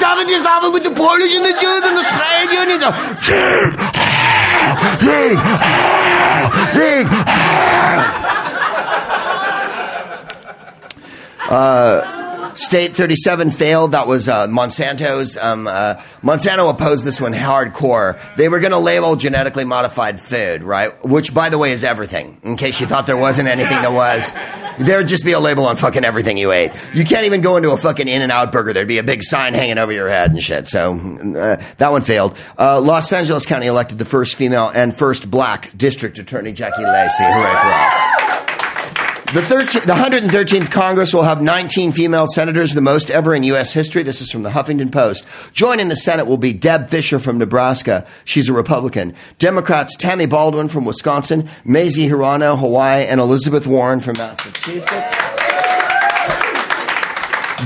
[0.00, 2.88] Saben die saben mit den Polischen, den Juden, den Träger und so.
[3.22, 3.78] Sieg!
[5.00, 5.38] Sieg!
[6.70, 7.06] Sieg!
[11.50, 12.19] Uh,
[12.54, 13.92] State 37 failed.
[13.92, 15.36] That was uh, Monsanto's.
[15.36, 18.18] Um, uh, Monsanto opposed this one hardcore.
[18.36, 20.90] They were going to label genetically modified food, right?
[21.04, 22.38] Which, by the way, is everything.
[22.42, 24.32] In case you thought there wasn't anything that was,
[24.78, 26.72] there'd just be a label on fucking everything you ate.
[26.94, 28.72] You can't even go into a fucking In-N-Out burger.
[28.72, 30.68] There'd be a big sign hanging over your head and shit.
[30.68, 32.36] So uh, that one failed.
[32.58, 37.24] Uh, Los Angeles County elected the first female and first black district attorney, Jackie Lacey.
[37.24, 38.39] Hooray for us.
[39.32, 43.72] The, 13, the 113th Congress will have 19 female senators, the most ever in U.S.
[43.72, 44.02] history.
[44.02, 45.24] This is from the Huffington Post.
[45.52, 48.04] Joining the Senate will be Deb Fischer from Nebraska.
[48.24, 49.14] She's a Republican.
[49.38, 55.14] Democrats Tammy Baldwin from Wisconsin, Mazie Hirono, Hawaii, and Elizabeth Warren from Massachusetts.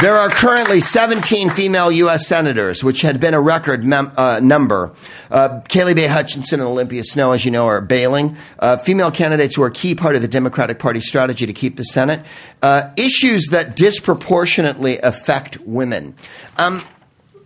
[0.00, 2.26] There are currently 17 female U.S.
[2.26, 4.92] senators, which had been a record mem- uh, number.
[5.30, 8.36] Uh, Kay Bailey Hutchison and Olympia Snowe, as you know, are bailing.
[8.58, 11.76] Uh, female candidates who are a key part of the Democratic Party strategy to keep
[11.76, 12.20] the Senate.
[12.60, 16.16] Uh, issues that disproportionately affect women.
[16.58, 16.82] Um,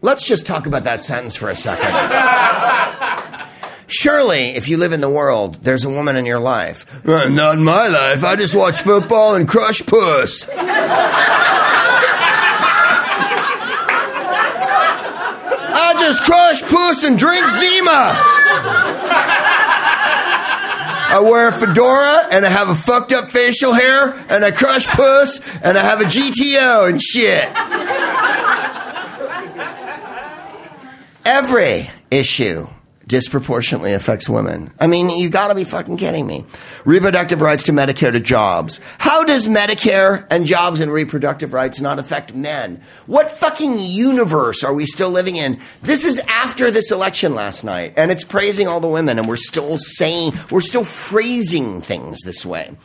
[0.01, 1.95] let's just talk about that sentence for a second.
[3.89, 7.07] Surely, if you live in the world, there's a woman in your life.
[7.07, 8.25] Uh, not in my life.
[8.25, 10.49] I just watch football and crush puss.
[16.09, 18.17] Just crush puss and drink Zima.
[21.11, 24.87] I wear a fedora and I have a fucked up facial hair and I crush
[24.87, 27.47] puss and I have a GTO and shit.
[31.27, 32.67] Every issue
[33.09, 34.71] disproportionately affects women.
[34.79, 36.45] I mean, you gotta be fucking kidding me.
[36.85, 38.79] Reproductive rights to Medicare to jobs.
[38.99, 42.81] How does Medicare and jobs and reproductive rights not affect men?
[43.07, 45.59] What fucking universe are we still living in?
[45.81, 49.37] This is after this election last night, and it's praising all the women, and we're
[49.37, 52.77] still saying, we're still phrasing things this way.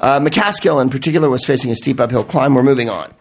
[0.00, 2.54] Uh, McCaskill, in particular, was facing a steep uphill climb.
[2.54, 3.12] We're moving on.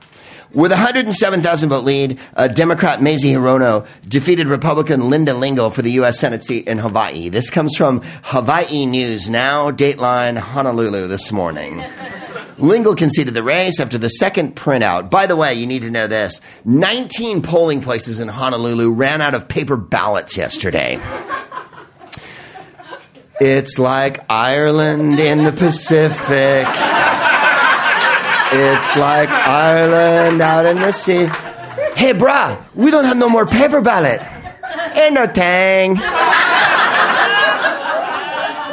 [0.55, 5.91] With a 107,000 vote lead, uh, Democrat Mazie Hirono defeated Republican Linda Lingle for the
[5.93, 6.17] U.S.
[6.17, 7.27] Senate seat in Hawaii.
[7.27, 11.83] This comes from Hawaii News Now, Dateline, Honolulu this morning.
[12.57, 15.09] Lingle conceded the race after the second printout.
[15.09, 19.35] By the way, you need to know this 19 polling places in Honolulu ran out
[19.35, 21.01] of paper ballots yesterday.
[23.41, 26.65] It's like Ireland in the Pacific.
[28.57, 31.25] It's like Ireland out in the sea.
[31.95, 34.21] Hey, brah, we don't have no more paper ballot.
[34.95, 35.97] Ain't no tang.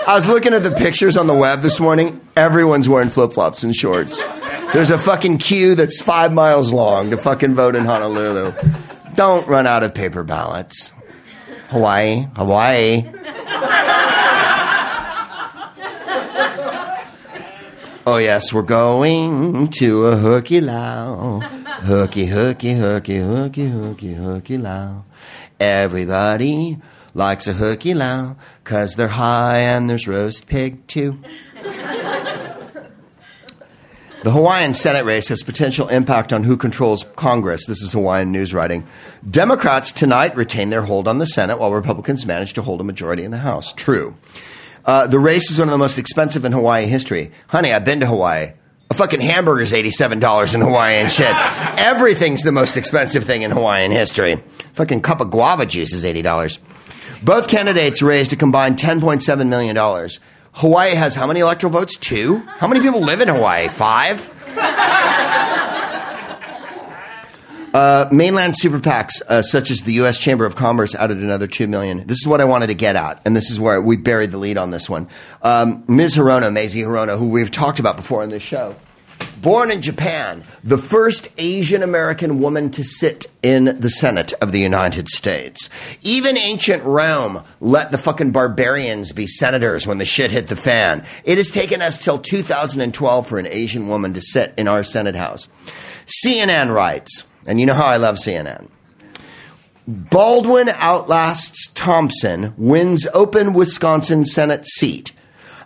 [0.05, 2.21] I was looking at the pictures on the web this morning.
[2.37, 4.23] Everyone's wearing flip flops and shorts.
[4.73, 8.53] There's a fucking queue that's five miles long to fucking vote in Honolulu.
[9.17, 10.93] Don't run out of paper ballots.
[11.71, 13.03] Hawaii, Hawaii.
[18.05, 21.41] Oh yes, we're going to a hukilau.
[21.83, 25.05] Hooky, hooky, hooky, hooky, hooky, hukilau.
[25.61, 26.79] Everybody
[27.15, 31.21] likes a hukilau, cause they're high and there's roast pig too.
[34.25, 37.67] The Hawaiian Senate race has potential impact on who controls Congress.
[37.67, 38.85] This is Hawaiian news writing.
[39.31, 43.23] Democrats tonight retain their hold on the Senate while Republicans manage to hold a majority
[43.23, 43.73] in the House.
[43.73, 44.17] True.
[44.85, 47.31] Uh, the race is one of the most expensive in Hawaii history.
[47.49, 48.53] Honey, I've been to Hawaii.
[48.91, 51.35] A fucking hamburger is $87 in Hawaii and shit.
[51.79, 54.43] Everything's the most expensive thing in Hawaiian history.
[54.75, 56.59] Fucking cup of guava juice is $80.
[57.23, 59.77] Both candidates raised a combined $10.7 million.
[60.55, 61.97] Hawaii has how many electoral votes?
[61.97, 62.39] Two?
[62.59, 63.69] How many people live in Hawaii?
[63.69, 64.31] Five?
[67.75, 70.19] Uh, mainland super PACs, uh, such as the U.S.
[70.19, 72.07] Chamber of Commerce, added another two million.
[72.07, 74.39] This is what I wanted to get at, and this is where we buried the
[74.39, 75.09] lead on this one.
[75.43, 76.17] Um, Ms.
[76.17, 78.77] Hirono, Mazie Hirono, who we've talked about before on this show,
[79.41, 84.61] born in Japan, the first Asian American woman to sit in the Senate of the
[84.61, 85.71] United States.
[86.03, 91.05] Even ancient Rome let the fucking barbarians be senators when the shit hit the fan.
[91.25, 95.17] It has taken us till 2012 for an Asian woman to sit in our Senate
[95.17, 95.49] House.
[96.07, 97.29] CNN writes.
[97.47, 98.69] And you know how I love CNN.
[99.87, 105.13] Baldwin outlasts Thompson, wins open Wisconsin Senate seat.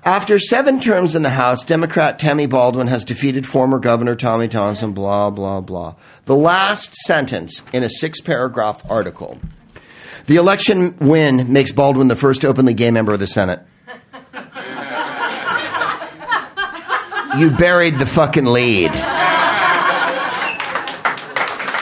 [0.05, 4.93] After seven terms in the House, Democrat Tammy Baldwin has defeated former Governor Tommy Thompson,
[4.93, 5.97] blah, blah, blah.
[6.27, 9.39] The last sentence in a six paragraph article.
[10.27, 13.61] The election win makes Baldwin the first openly gay member of the Senate.
[17.37, 18.93] you buried the fucking lead.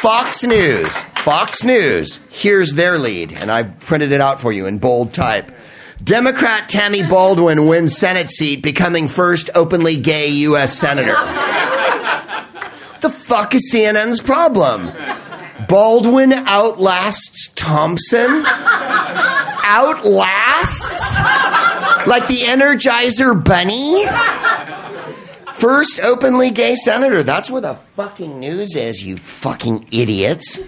[0.05, 4.77] Fox News, Fox News, here's their lead, and I printed it out for you in
[4.77, 5.51] bold type.
[6.03, 10.77] Democrat Tammy Baldwin wins Senate seat, becoming first openly gay U.S.
[10.79, 11.15] Senator.
[13.01, 14.93] the fuck is CNN's problem?
[15.69, 18.45] Baldwin outlasts Thompson?
[19.65, 21.19] Outlasts?
[22.07, 24.05] Like the Energizer Bunny?
[25.65, 27.23] First openly gay senator.
[27.23, 30.61] That's where the fucking news is, you fucking idiots.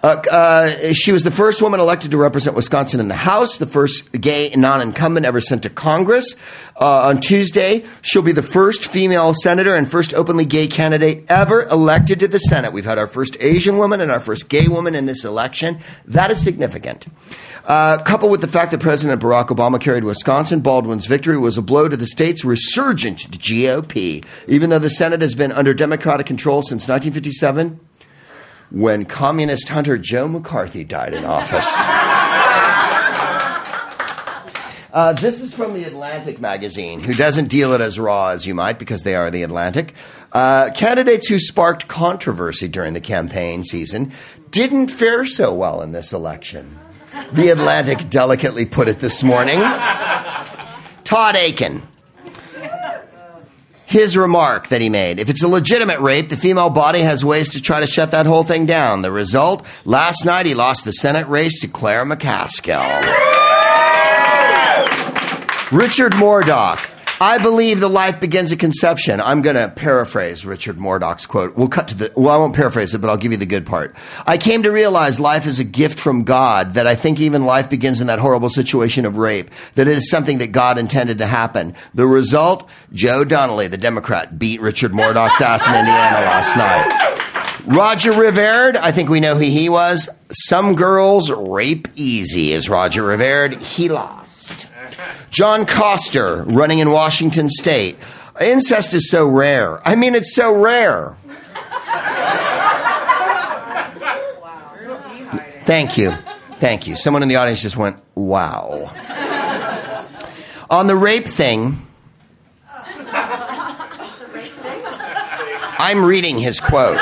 [0.00, 3.66] Uh, uh, she was the first woman elected to represent Wisconsin in the House, the
[3.66, 6.36] first gay non incumbent ever sent to Congress.
[6.78, 11.62] Uh, on Tuesday, she'll be the first female senator and first openly gay candidate ever
[11.68, 12.74] elected to the Senate.
[12.74, 15.78] We've had our first Asian woman and our first gay woman in this election.
[16.04, 17.06] That is significant.
[17.68, 21.62] Uh, coupled with the fact that President Barack Obama carried Wisconsin, Baldwin's victory was a
[21.62, 24.24] blow to the state's resurgent GOP.
[24.48, 27.78] Even though the Senate has been under Democratic control since 1957,
[28.70, 31.76] when communist hunter Joe McCarthy died in office.
[34.90, 38.54] Uh, this is from the Atlantic magazine, who doesn't deal it as raw as you
[38.54, 39.92] might because they are the Atlantic.
[40.32, 44.10] Uh, candidates who sparked controversy during the campaign season
[44.50, 46.78] didn't fare so well in this election.
[47.32, 49.58] The Atlantic delicately put it this morning.
[51.04, 51.82] Todd Akin.
[53.86, 57.48] His remark that he made if it's a legitimate rape, the female body has ways
[57.50, 59.00] to try to shut that whole thing down.
[59.00, 63.00] The result last night, he lost the Senate race to Claire McCaskill.
[65.72, 66.80] Richard Mourdock.
[67.20, 69.20] I believe the life begins at conception.
[69.20, 71.56] I'm going to paraphrase Richard Mourdock's quote.
[71.56, 73.66] We'll cut to the, well, I won't paraphrase it, but I'll give you the good
[73.66, 73.96] part.
[74.24, 77.68] I came to realize life is a gift from God, that I think even life
[77.68, 81.26] begins in that horrible situation of rape, that it is something that God intended to
[81.26, 81.74] happen.
[81.92, 87.64] The result, Joe Donnelly, the Democrat, beat Richard Mourdock's ass in Indiana last night.
[87.66, 90.08] Roger Rivard, I think we know who he was.
[90.30, 93.60] Some girls rape easy, is Roger Rivard.
[93.60, 94.67] He lost.
[95.30, 97.98] John Koster, running in Washington State.
[98.40, 99.86] Incest is so rare.
[99.86, 101.16] I mean, it's so rare.
[105.62, 106.14] Thank you.
[106.56, 106.96] Thank you.
[106.96, 108.90] Someone in the audience just went, wow.
[110.70, 111.76] On the rape thing,
[115.80, 116.98] I'm reading his quote.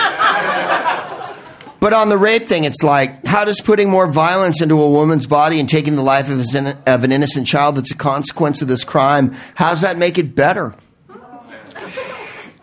[1.79, 5.27] But on the rape thing, it's like, how does putting more violence into a woman's
[5.27, 6.41] body and taking the life of,
[6.87, 10.35] of an innocent child that's a consequence of this crime, how does that make it
[10.35, 10.75] better?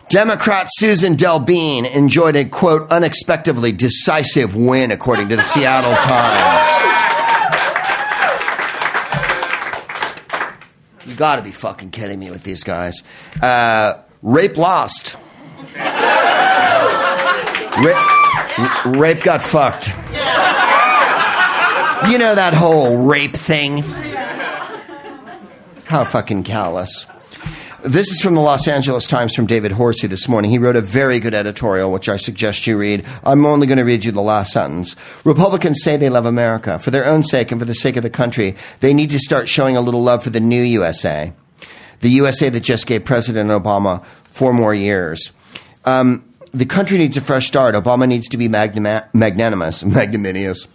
[0.08, 6.66] Democrat Susan DelBene enjoyed a quote unexpectedly decisive win, according to the Seattle Times.
[11.06, 13.02] You got to be fucking kidding me with these guys.
[13.40, 15.16] Uh, rape lost.
[17.76, 18.23] Ra-
[18.86, 19.88] rape got fucked.
[22.10, 23.78] You know that whole rape thing?
[25.86, 27.06] How fucking callous.
[27.82, 30.50] This is from the Los Angeles Times from David Horsey this morning.
[30.50, 33.04] He wrote a very good editorial, which I suggest you read.
[33.22, 34.96] I'm only going to read you the last sentence.
[35.24, 36.78] Republicans say they love America.
[36.78, 39.50] For their own sake and for the sake of the country, they need to start
[39.50, 41.34] showing a little love for the new USA.
[42.00, 45.32] The USA that just gave President Obama four more years.
[45.84, 46.24] Um,
[46.54, 47.74] the country needs a fresh start.
[47.74, 50.66] Obama needs to be magnima- magnanimous, magnanimous.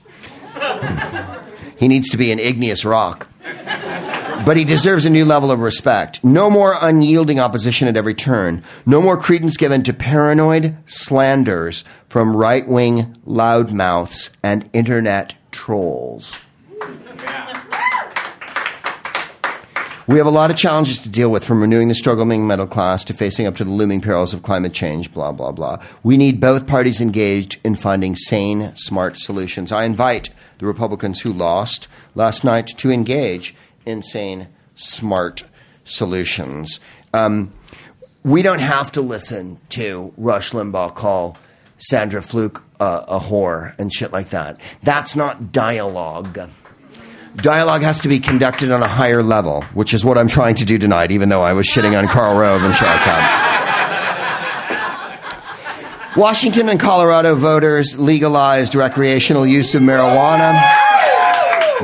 [1.77, 3.27] he needs to be an igneous rock.
[4.45, 6.23] But he deserves a new level of respect.
[6.23, 8.63] No more unyielding opposition at every turn.
[8.85, 16.45] No more credence given to paranoid slanders from right wing loudmouths and internet trolls.
[20.09, 23.03] We have a lot of challenges to deal with from renewing the struggling middle class
[23.03, 25.83] to facing up to the looming perils of climate change, blah, blah, blah.
[26.01, 29.71] We need both parties engaged in finding sane, smart solutions.
[29.71, 33.53] I invite the Republicans who lost last night to engage
[33.85, 35.43] in sane, smart
[35.83, 36.79] solutions.
[37.13, 37.53] Um,
[38.23, 41.37] we don't have to listen to Rush Limbaugh call
[41.77, 44.59] Sandra Fluke uh, a whore and shit like that.
[44.81, 46.39] That's not dialogue
[47.41, 50.65] dialogue has to be conducted on a higher level, which is what I'm trying to
[50.65, 52.89] do tonight, even though I was shitting on Karl Rove and Shah
[56.17, 60.88] Washington and Colorado voters legalized recreational use of marijuana.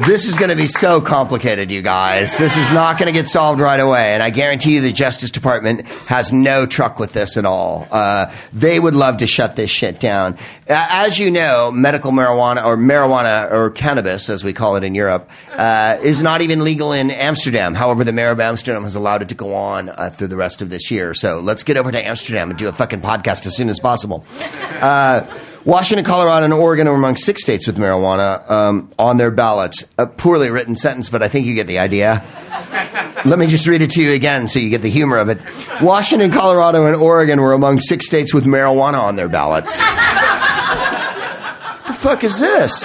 [0.01, 2.35] This is going to be so complicated, you guys.
[2.35, 4.13] This is not going to get solved right away.
[4.13, 7.87] And I guarantee you the Justice Department has no truck with this at all.
[7.89, 10.37] Uh, they would love to shut this shit down.
[10.67, 15.29] As you know, medical marijuana or marijuana or cannabis, as we call it in Europe,
[15.53, 17.73] uh, is not even legal in Amsterdam.
[17.73, 20.61] However, the mayor of Amsterdam has allowed it to go on uh, through the rest
[20.61, 21.13] of this year.
[21.13, 24.25] So let's get over to Amsterdam and do a fucking podcast as soon as possible.
[25.65, 29.91] Washington, Colorado, and Oregon are among six states with marijuana um, on their ballots.
[29.97, 32.23] A poorly written sentence, but I think you get the idea.
[33.25, 35.39] Let me just read it to you again so you get the humor of it.
[35.81, 39.79] Washington, Colorado, and Oregon were among six states with marijuana on their ballots.
[41.87, 42.83] the fuck is this?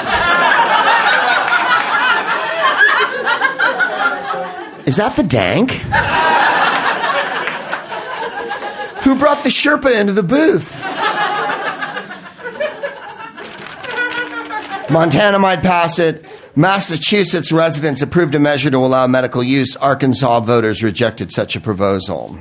[4.86, 5.70] Is that the dank?
[9.04, 10.80] Who brought the Sherpa into the booth?
[14.90, 16.24] Montana might pass it.
[16.56, 19.76] Massachusetts residents approved a measure to allow medical use.
[19.76, 22.38] Arkansas voters rejected such a proposal.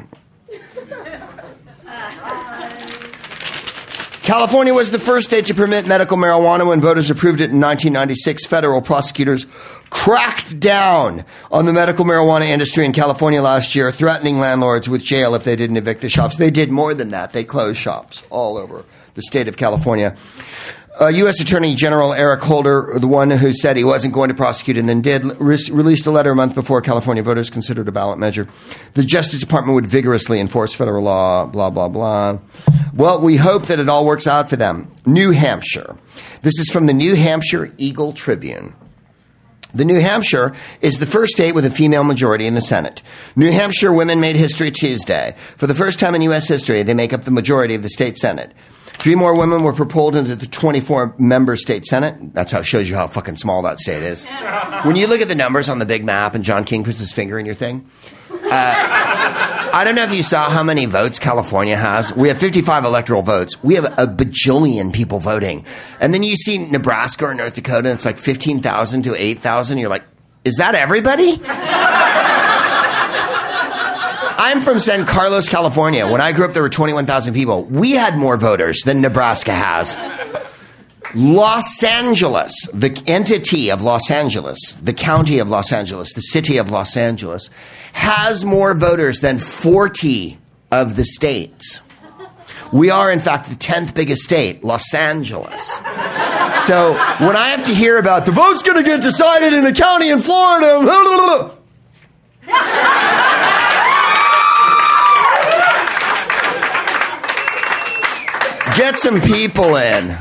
[4.29, 8.45] California was the first state to permit medical marijuana when voters approved it in 1996.
[8.45, 9.47] Federal prosecutors
[9.89, 15.33] cracked down on the medical marijuana industry in California last year, threatening landlords with jail
[15.33, 16.37] if they didn't evict the shops.
[16.37, 17.33] They did more than that.
[17.33, 18.85] They closed shops all over
[19.15, 20.15] the state of California.
[21.01, 21.39] Uh, U.S.
[21.39, 24.99] Attorney General Eric Holder, the one who said he wasn't going to prosecute and then
[24.99, 28.49] did, re- released a letter a month before California voters considered a ballot measure.
[28.95, 32.39] The Justice Department would vigorously enforce federal law, blah, blah, blah.
[32.93, 34.91] Well, we hope that it all works out for them.
[35.05, 35.95] New Hampshire.
[36.41, 38.75] This is from the New Hampshire Eagle Tribune.
[39.73, 43.03] The New Hampshire is the first state with a female majority in the Senate.
[43.37, 45.35] New Hampshire women made history Tuesday.
[45.57, 46.47] For the first time in U.S.
[46.47, 48.51] history, they make up the majority of the state Senate.
[48.99, 52.33] Three more women were propelled into the 24 member state Senate.
[52.33, 54.25] That's how it shows you how fucking small that state is.
[54.83, 57.13] When you look at the numbers on the big map and John King puts his
[57.13, 57.87] finger in your thing,
[58.31, 58.39] uh,
[59.71, 62.13] I don't know if you saw how many votes California has.
[62.13, 63.63] We have 55 electoral votes.
[63.63, 65.63] We have a bajillion people voting.
[66.01, 69.77] And then you see Nebraska or North Dakota, and it's like 15,000 to 8,000.
[69.77, 70.03] You're like,
[70.43, 71.39] is that everybody?
[74.41, 76.07] I'm from San Carlos, California.
[76.07, 77.65] When I grew up, there were 21,000 people.
[77.65, 79.97] We had more voters than Nebraska has.
[81.13, 86.71] Los Angeles, the entity of Los Angeles, the county of Los Angeles, the city of
[86.71, 87.49] Los Angeles,
[87.91, 90.37] has more voters than 40
[90.71, 91.81] of the states.
[92.71, 95.79] We are, in fact, the 10th biggest state, Los Angeles.
[96.59, 99.73] So when I have to hear about the vote's going to get decided in a
[99.73, 101.57] county in Florida,
[108.79, 110.17] Get some people in.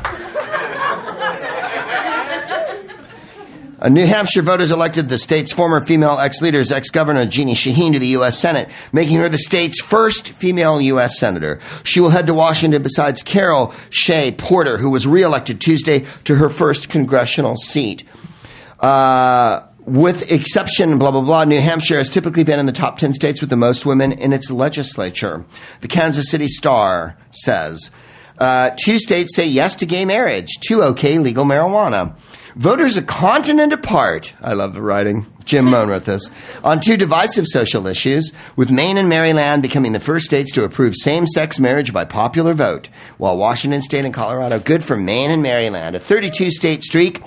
[3.79, 7.93] A New Hampshire voters elected the state's former female ex leaders, ex governor Jeanne Shaheen,
[7.93, 8.37] to the U.S.
[8.37, 11.17] Senate, making her the state's first female U.S.
[11.17, 11.61] senator.
[11.83, 16.49] She will head to Washington besides Carol Shea Porter, who was reelected Tuesday to her
[16.49, 18.03] first congressional seat.
[18.81, 23.13] Uh, with exception, blah, blah, blah, New Hampshire has typically been in the top 10
[23.13, 25.45] states with the most women in its legislature.
[25.79, 27.89] The Kansas City Star says.
[28.39, 32.15] Uh, two states say yes to gay marriage, two okay legal marijuana.
[32.55, 34.33] Voters a continent apart.
[34.41, 35.27] I love the writing.
[35.45, 36.29] Jim Moan wrote this.
[36.63, 40.95] On two divisive social issues, with Maine and Maryland becoming the first states to approve
[40.95, 45.43] same sex marriage by popular vote, while Washington State and Colorado, good for Maine and
[45.43, 45.95] Maryland.
[45.95, 47.21] A 32 state streak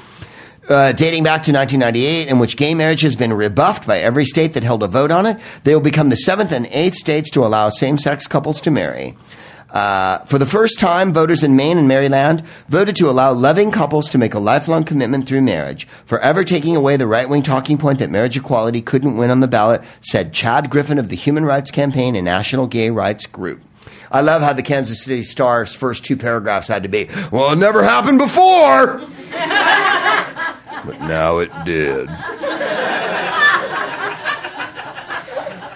[0.69, 4.55] uh, dating back to 1998, in which gay marriage has been rebuffed by every state
[4.55, 5.39] that held a vote on it.
[5.65, 9.17] They will become the seventh and eighth states to allow same sex couples to marry.
[9.73, 14.11] Uh, for the first time, voters in Maine and Maryland voted to allow loving couples
[14.11, 17.99] to make a lifelong commitment through marriage, forever taking away the right wing talking point
[17.99, 21.71] that marriage equality couldn't win on the ballot, said Chad Griffin of the Human Rights
[21.71, 23.63] Campaign and National Gay Rights Group.
[24.11, 27.59] I love how the Kansas City Star's first two paragraphs had to be, well, it
[27.59, 28.99] never happened before.
[30.85, 32.11] but now it did.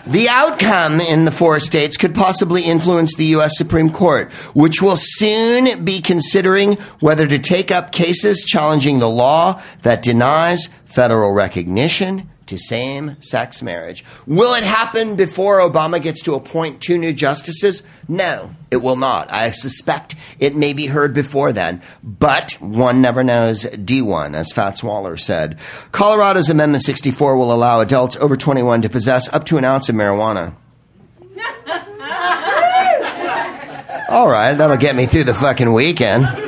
[0.07, 3.59] The outcome in the four states could possibly influence the U.S.
[3.59, 9.61] Supreme Court, which will soon be considering whether to take up cases challenging the law
[9.83, 14.05] that denies federal recognition to same sex marriage.
[14.27, 17.83] Will it happen before Obama gets to appoint two new justices?
[18.09, 19.33] No, it will not.
[19.33, 23.65] I suspect it may be heard before then, but one never knows.
[23.65, 25.59] D1, as Fats Waller said.
[25.93, 29.97] Colorado's Amendment 64 will allow adults over 21 to possess up to an ounce of
[29.97, 30.55] marijuana.
[34.09, 36.27] All right, that'll get me through the fucking weekend.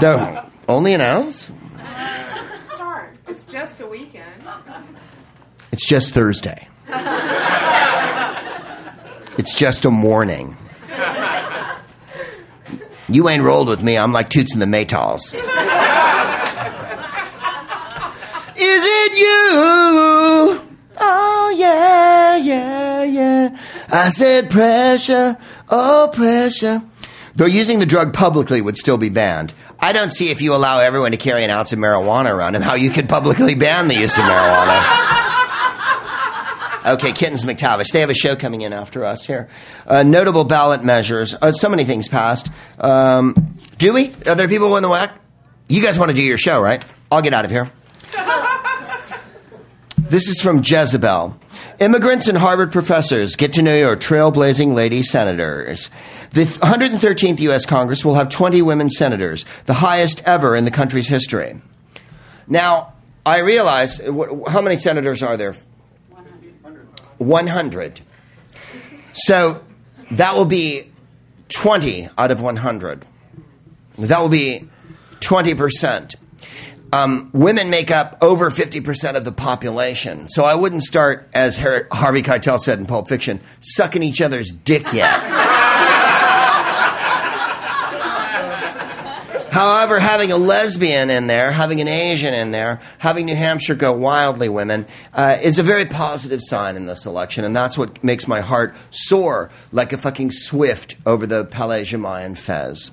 [0.00, 1.52] Don't, only an ounce?
[2.64, 3.14] Start.
[3.28, 4.42] It's just a weekend.
[5.82, 6.68] It's just Thursday.
[9.36, 10.56] It's just a morning.
[13.08, 13.98] You ain't rolled with me.
[13.98, 15.34] I'm like Toots and the Maytals.
[18.54, 20.60] Is it you?
[20.98, 23.58] Oh, yeah, yeah, yeah.
[23.90, 25.36] I said pressure,
[25.68, 26.80] oh, pressure.
[27.34, 29.52] Though using the drug publicly would still be banned.
[29.80, 32.62] I don't see if you allow everyone to carry an ounce of marijuana around and
[32.62, 35.31] how you could publicly ban the use of marijuana.
[36.84, 37.92] Okay, Kittens McTavish.
[37.92, 39.48] They have a show coming in after us here.
[39.86, 41.32] Uh, notable ballot measures.
[41.40, 42.48] Uh, so many things passed.
[42.80, 44.12] Um, do we?
[44.26, 45.16] Are there people in the whack?
[45.68, 46.84] You guys want to do your show, right?
[47.10, 47.70] I'll get out of here.
[49.96, 51.38] this is from Jezebel.
[51.78, 55.88] Immigrants and Harvard professors get to know your trailblazing lady senators.
[56.30, 57.64] The 113th U.S.
[57.64, 61.60] Congress will have 20 women senators, the highest ever in the country's history.
[62.48, 62.94] Now,
[63.24, 64.00] I realize
[64.48, 65.54] how many senators are there
[67.22, 68.00] 100.
[69.14, 69.62] So
[70.10, 70.90] that will be
[71.48, 73.04] 20 out of 100.
[73.98, 74.68] That will be
[75.20, 76.14] 20%.
[76.94, 80.28] Um, women make up over 50% of the population.
[80.28, 84.92] So I wouldn't start, as Harvey Keitel said in Pulp Fiction, sucking each other's dick
[84.92, 85.88] yet.
[89.52, 93.92] However, having a lesbian in there, having an Asian in there, having New Hampshire go
[93.92, 98.26] wildly women uh, is a very positive sign in this election, and that's what makes
[98.26, 102.92] my heart soar like a fucking swift over the Palais Jamayan Fez.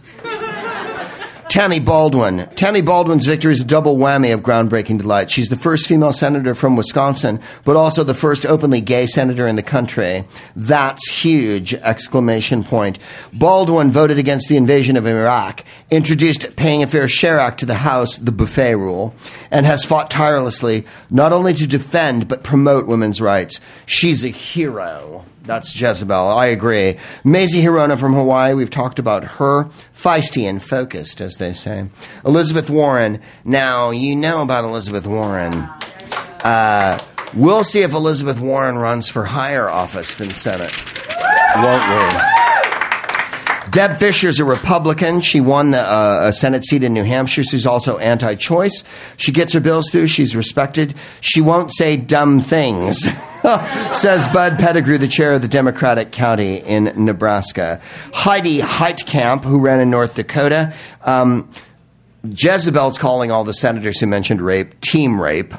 [1.50, 2.48] Tammy Baldwin.
[2.56, 5.32] Tammy Baldwin's victory is a double whammy of groundbreaking delight.
[5.32, 9.56] She's the first female senator from Wisconsin, but also the first openly gay senator in
[9.56, 10.26] the country.
[10.56, 11.74] That's huge!
[11.74, 13.00] Exclamation point.
[13.34, 17.76] Baldwin voted against the invasion of Iraq, introduced Paying a Fair Share Act to the
[17.76, 19.16] House, the buffet rule,
[19.50, 23.60] and has fought tirelessly not only to defend but promote women's rights.
[23.88, 25.26] She's a hero.
[25.50, 26.30] That's Jezebel.
[26.30, 26.98] I agree.
[27.24, 29.64] Mazie Hirono from Hawaii, we've talked about her.
[29.98, 31.90] Feisty and focused, as they say.
[32.24, 33.20] Elizabeth Warren.
[33.44, 35.68] Now, you know about Elizabeth Warren.
[36.44, 37.00] Uh,
[37.34, 40.72] we'll see if Elizabeth Warren runs for higher office than Senate.
[41.56, 42.49] Won't we?
[43.70, 45.22] Deb Fischer is a Republican.
[45.22, 47.44] She won the, uh, a Senate seat in New Hampshire.
[47.44, 48.84] She's also anti choice.
[49.18, 50.08] She gets her bills through.
[50.08, 50.96] She's respected.
[51.22, 53.02] She won't say dumb things,
[53.94, 57.82] says Bud Pettigrew, the chair of the Democratic county in Nebraska.
[58.14, 60.74] Heidi Heitkamp, who ran in North Dakota.
[61.04, 61.50] Um,
[62.24, 65.54] Jezebel's calling all the senators who mentioned rape team rape.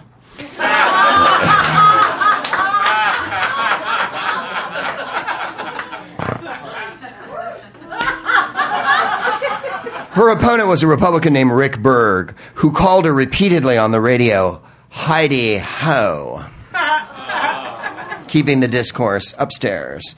[10.13, 14.61] Her opponent was a Republican named Rick Berg, who called her repeatedly on the radio,
[14.91, 16.45] Heidi Ho,
[18.29, 20.17] keeping the discourse upstairs.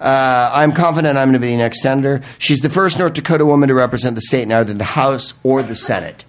[0.00, 2.20] Uh, I'm confident I'm going to be the next senator.
[2.38, 5.62] She's the first North Dakota woman to represent the state in either the House or
[5.62, 6.24] the Senate.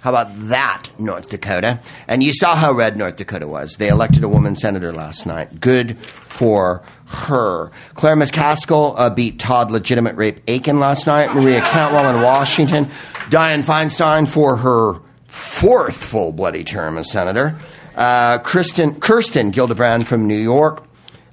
[0.00, 1.78] How about that, North Dakota?
[2.08, 3.76] And you saw how red North Dakota was.
[3.76, 5.60] They elected a woman senator last night.
[5.60, 7.70] Good for her.
[7.94, 11.34] Claire McCaskill uh, beat Todd Legitimate Rape Akin last night.
[11.34, 12.86] Maria Cantwell in Washington.
[13.30, 17.58] Dianne Feinstein for her fourth full bloody term as senator.
[17.96, 20.86] Uh, Kristen, Kirsten Gillibrand from New York.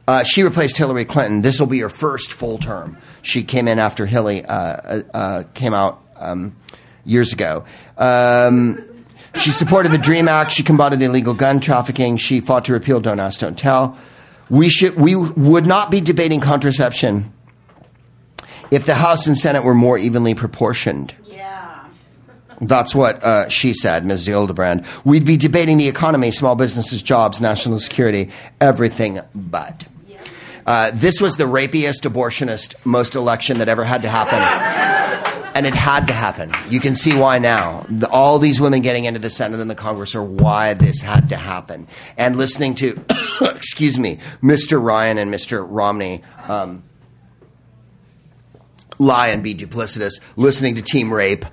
[0.07, 1.41] Uh, she replaced Hillary Clinton.
[1.41, 2.97] This will be her first full term.
[3.21, 6.55] She came in after Hillary uh, uh, came out um,
[7.05, 7.65] years ago.
[7.97, 8.83] Um,
[9.35, 10.51] she supported the DREAM Act.
[10.51, 12.17] She combated illegal gun trafficking.
[12.17, 13.97] She fought to repeal Don't Ask, Don't Tell.
[14.49, 17.33] We, should, we would not be debating contraception
[18.71, 21.13] if the House and Senate were more evenly proportioned.
[21.25, 21.87] Yeah.
[22.61, 24.25] That's what uh, she said, Ms.
[24.25, 24.85] Hildebrand.
[25.03, 29.85] We'd be debating the economy, small businesses, jobs, national security, everything but.
[30.67, 34.43] Uh, this was the rapiest, abortionist, most election that ever had to happen
[35.57, 36.53] and it had to happen.
[36.69, 37.83] You can see why now.
[37.89, 41.29] The, all these women getting into the Senate and the Congress are why this had
[41.29, 41.87] to happen.
[42.15, 43.03] And listening to,
[43.41, 44.79] excuse me, Mr.
[44.79, 45.65] Ryan and Mr.
[45.67, 46.83] Romney um,
[48.99, 51.45] lie and be duplicitous, listening to Team Rape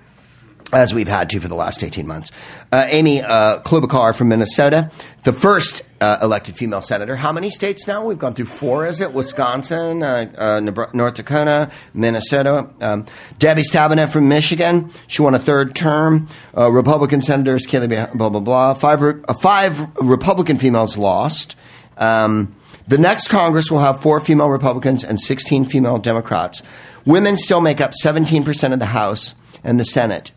[0.71, 2.31] as we've had to for the last 18 months.
[2.71, 4.91] Uh, Amy uh, Klobuchar from Minnesota,
[5.23, 7.17] the first uh, elected female senator.
[7.17, 8.05] How many states now?
[8.07, 9.13] We've gone through four, is it?
[9.15, 12.69] Wisconsin, uh, uh, North Dakota, Minnesota.
[12.81, 13.07] Um,
[13.39, 14.91] Debbie Stabenow from Michigan.
[15.07, 16.29] She won a third term.
[16.57, 18.75] Uh, Republican senators, Kaylee, blah, blah, blah.
[18.75, 21.57] Five, re- five Republican females lost.
[21.97, 22.55] Um,
[22.87, 26.61] The next Congress will have four female Republicans and 16 female Democrats.
[27.07, 30.33] Women still make up 17% of the House and the Senate.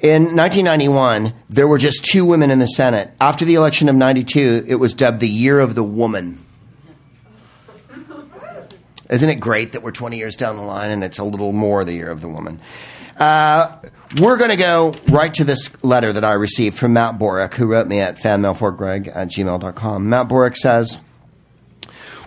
[0.00, 3.10] In 1991, there were just two women in the Senate.
[3.20, 6.38] After the election of 92, it was dubbed the Year of the Woman.
[9.10, 11.84] Isn't it great that we're 20 years down the line and it's a little more
[11.84, 12.60] the Year of the Woman?
[13.18, 13.76] Uh,
[14.18, 17.66] we're going to go right to this letter that I received from Matt Borick, who
[17.66, 20.08] wrote me at fanmail4greg at gmail.com.
[20.08, 20.98] Matt Borick says,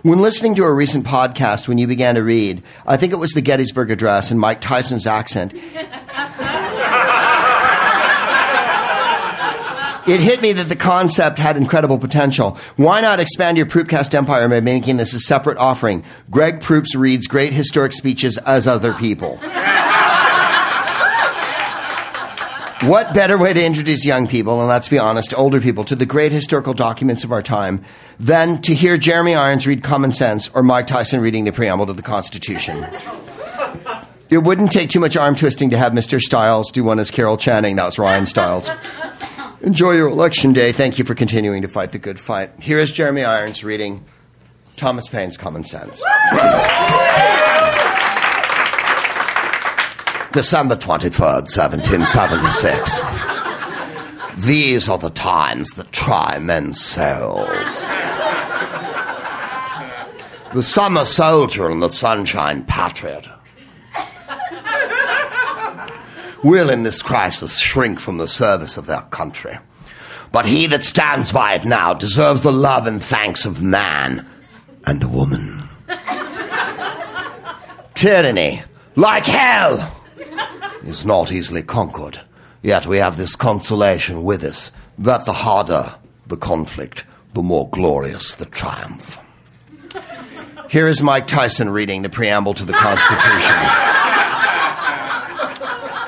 [0.02, 3.32] when listening to a recent podcast when you began to read, I think it was
[3.32, 5.54] the Gettysburg Address and Mike Tyson's accent.
[10.06, 12.58] It hit me that the concept had incredible potential.
[12.76, 16.04] Why not expand your Proopcast empire by making this a separate offering?
[16.30, 19.38] Greg Proops reads great historic speeches as other people.
[22.82, 26.04] what better way to introduce young people, and let's be honest, older people, to the
[26.06, 27.82] great historical documents of our time
[28.20, 31.94] than to hear Jeremy Irons read Common Sense or Mike Tyson reading the preamble to
[31.94, 32.86] the Constitution?
[34.30, 36.20] It wouldn't take too much arm twisting to have Mr.
[36.20, 37.76] Stiles do one as Carol Channing.
[37.76, 38.70] That was Ryan Stiles.
[39.64, 40.72] Enjoy your election day.
[40.72, 42.50] Thank you for continuing to fight the good fight.
[42.62, 44.04] Here is Jeremy Irons reading
[44.76, 46.04] Thomas Paine's Common Sense.
[50.32, 53.00] December 23rd, 1776.
[54.44, 57.48] These are the times that try men's souls.
[60.52, 63.30] The summer soldier and the sunshine patriot
[66.44, 69.58] will in this crisis shrink from the service of their country.
[70.30, 74.26] But he that stands by it now deserves the love and thanks of man
[74.86, 75.62] and woman.
[77.94, 78.62] Tyranny,
[78.94, 80.02] like hell,
[80.84, 82.20] is not easily conquered.
[82.62, 85.94] Yet we have this consolation with us that the harder
[86.26, 87.04] the conflict,
[87.34, 89.18] the more glorious the triumph.
[90.70, 93.90] Here is Mike Tyson reading the preamble to the Constitution.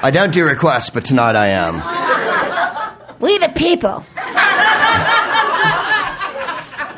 [0.06, 1.82] I don't do requests, but tonight I am.
[3.18, 4.06] We the people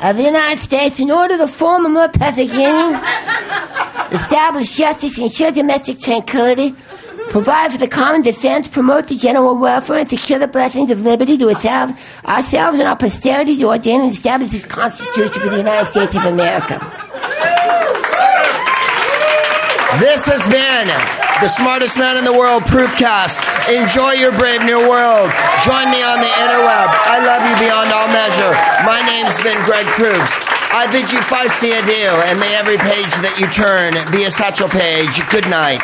[0.03, 3.01] of the United States, in order to form a more perfect union,
[4.11, 6.75] establish justice, ensure domestic tranquility,
[7.31, 11.35] provide for the common defense, promote the general welfare, and secure the blessings of liberty
[11.39, 11.93] to ourselves,
[12.25, 16.25] ourselves and our posterity to ordain and establish this Constitution for the United States of
[16.25, 16.77] America.
[19.99, 23.39] This has been the smartest man in the world, Proopcast.
[23.71, 25.31] Enjoy your brave new world.
[25.63, 26.89] Join me on the interweb.
[26.91, 28.51] I love you beyond all measure.
[28.83, 30.35] My name's been Greg Proops.
[30.71, 34.67] I bid you feisty adieu, and may every page that you turn be a Satchel
[34.67, 35.23] Paige.
[35.29, 35.79] Good night.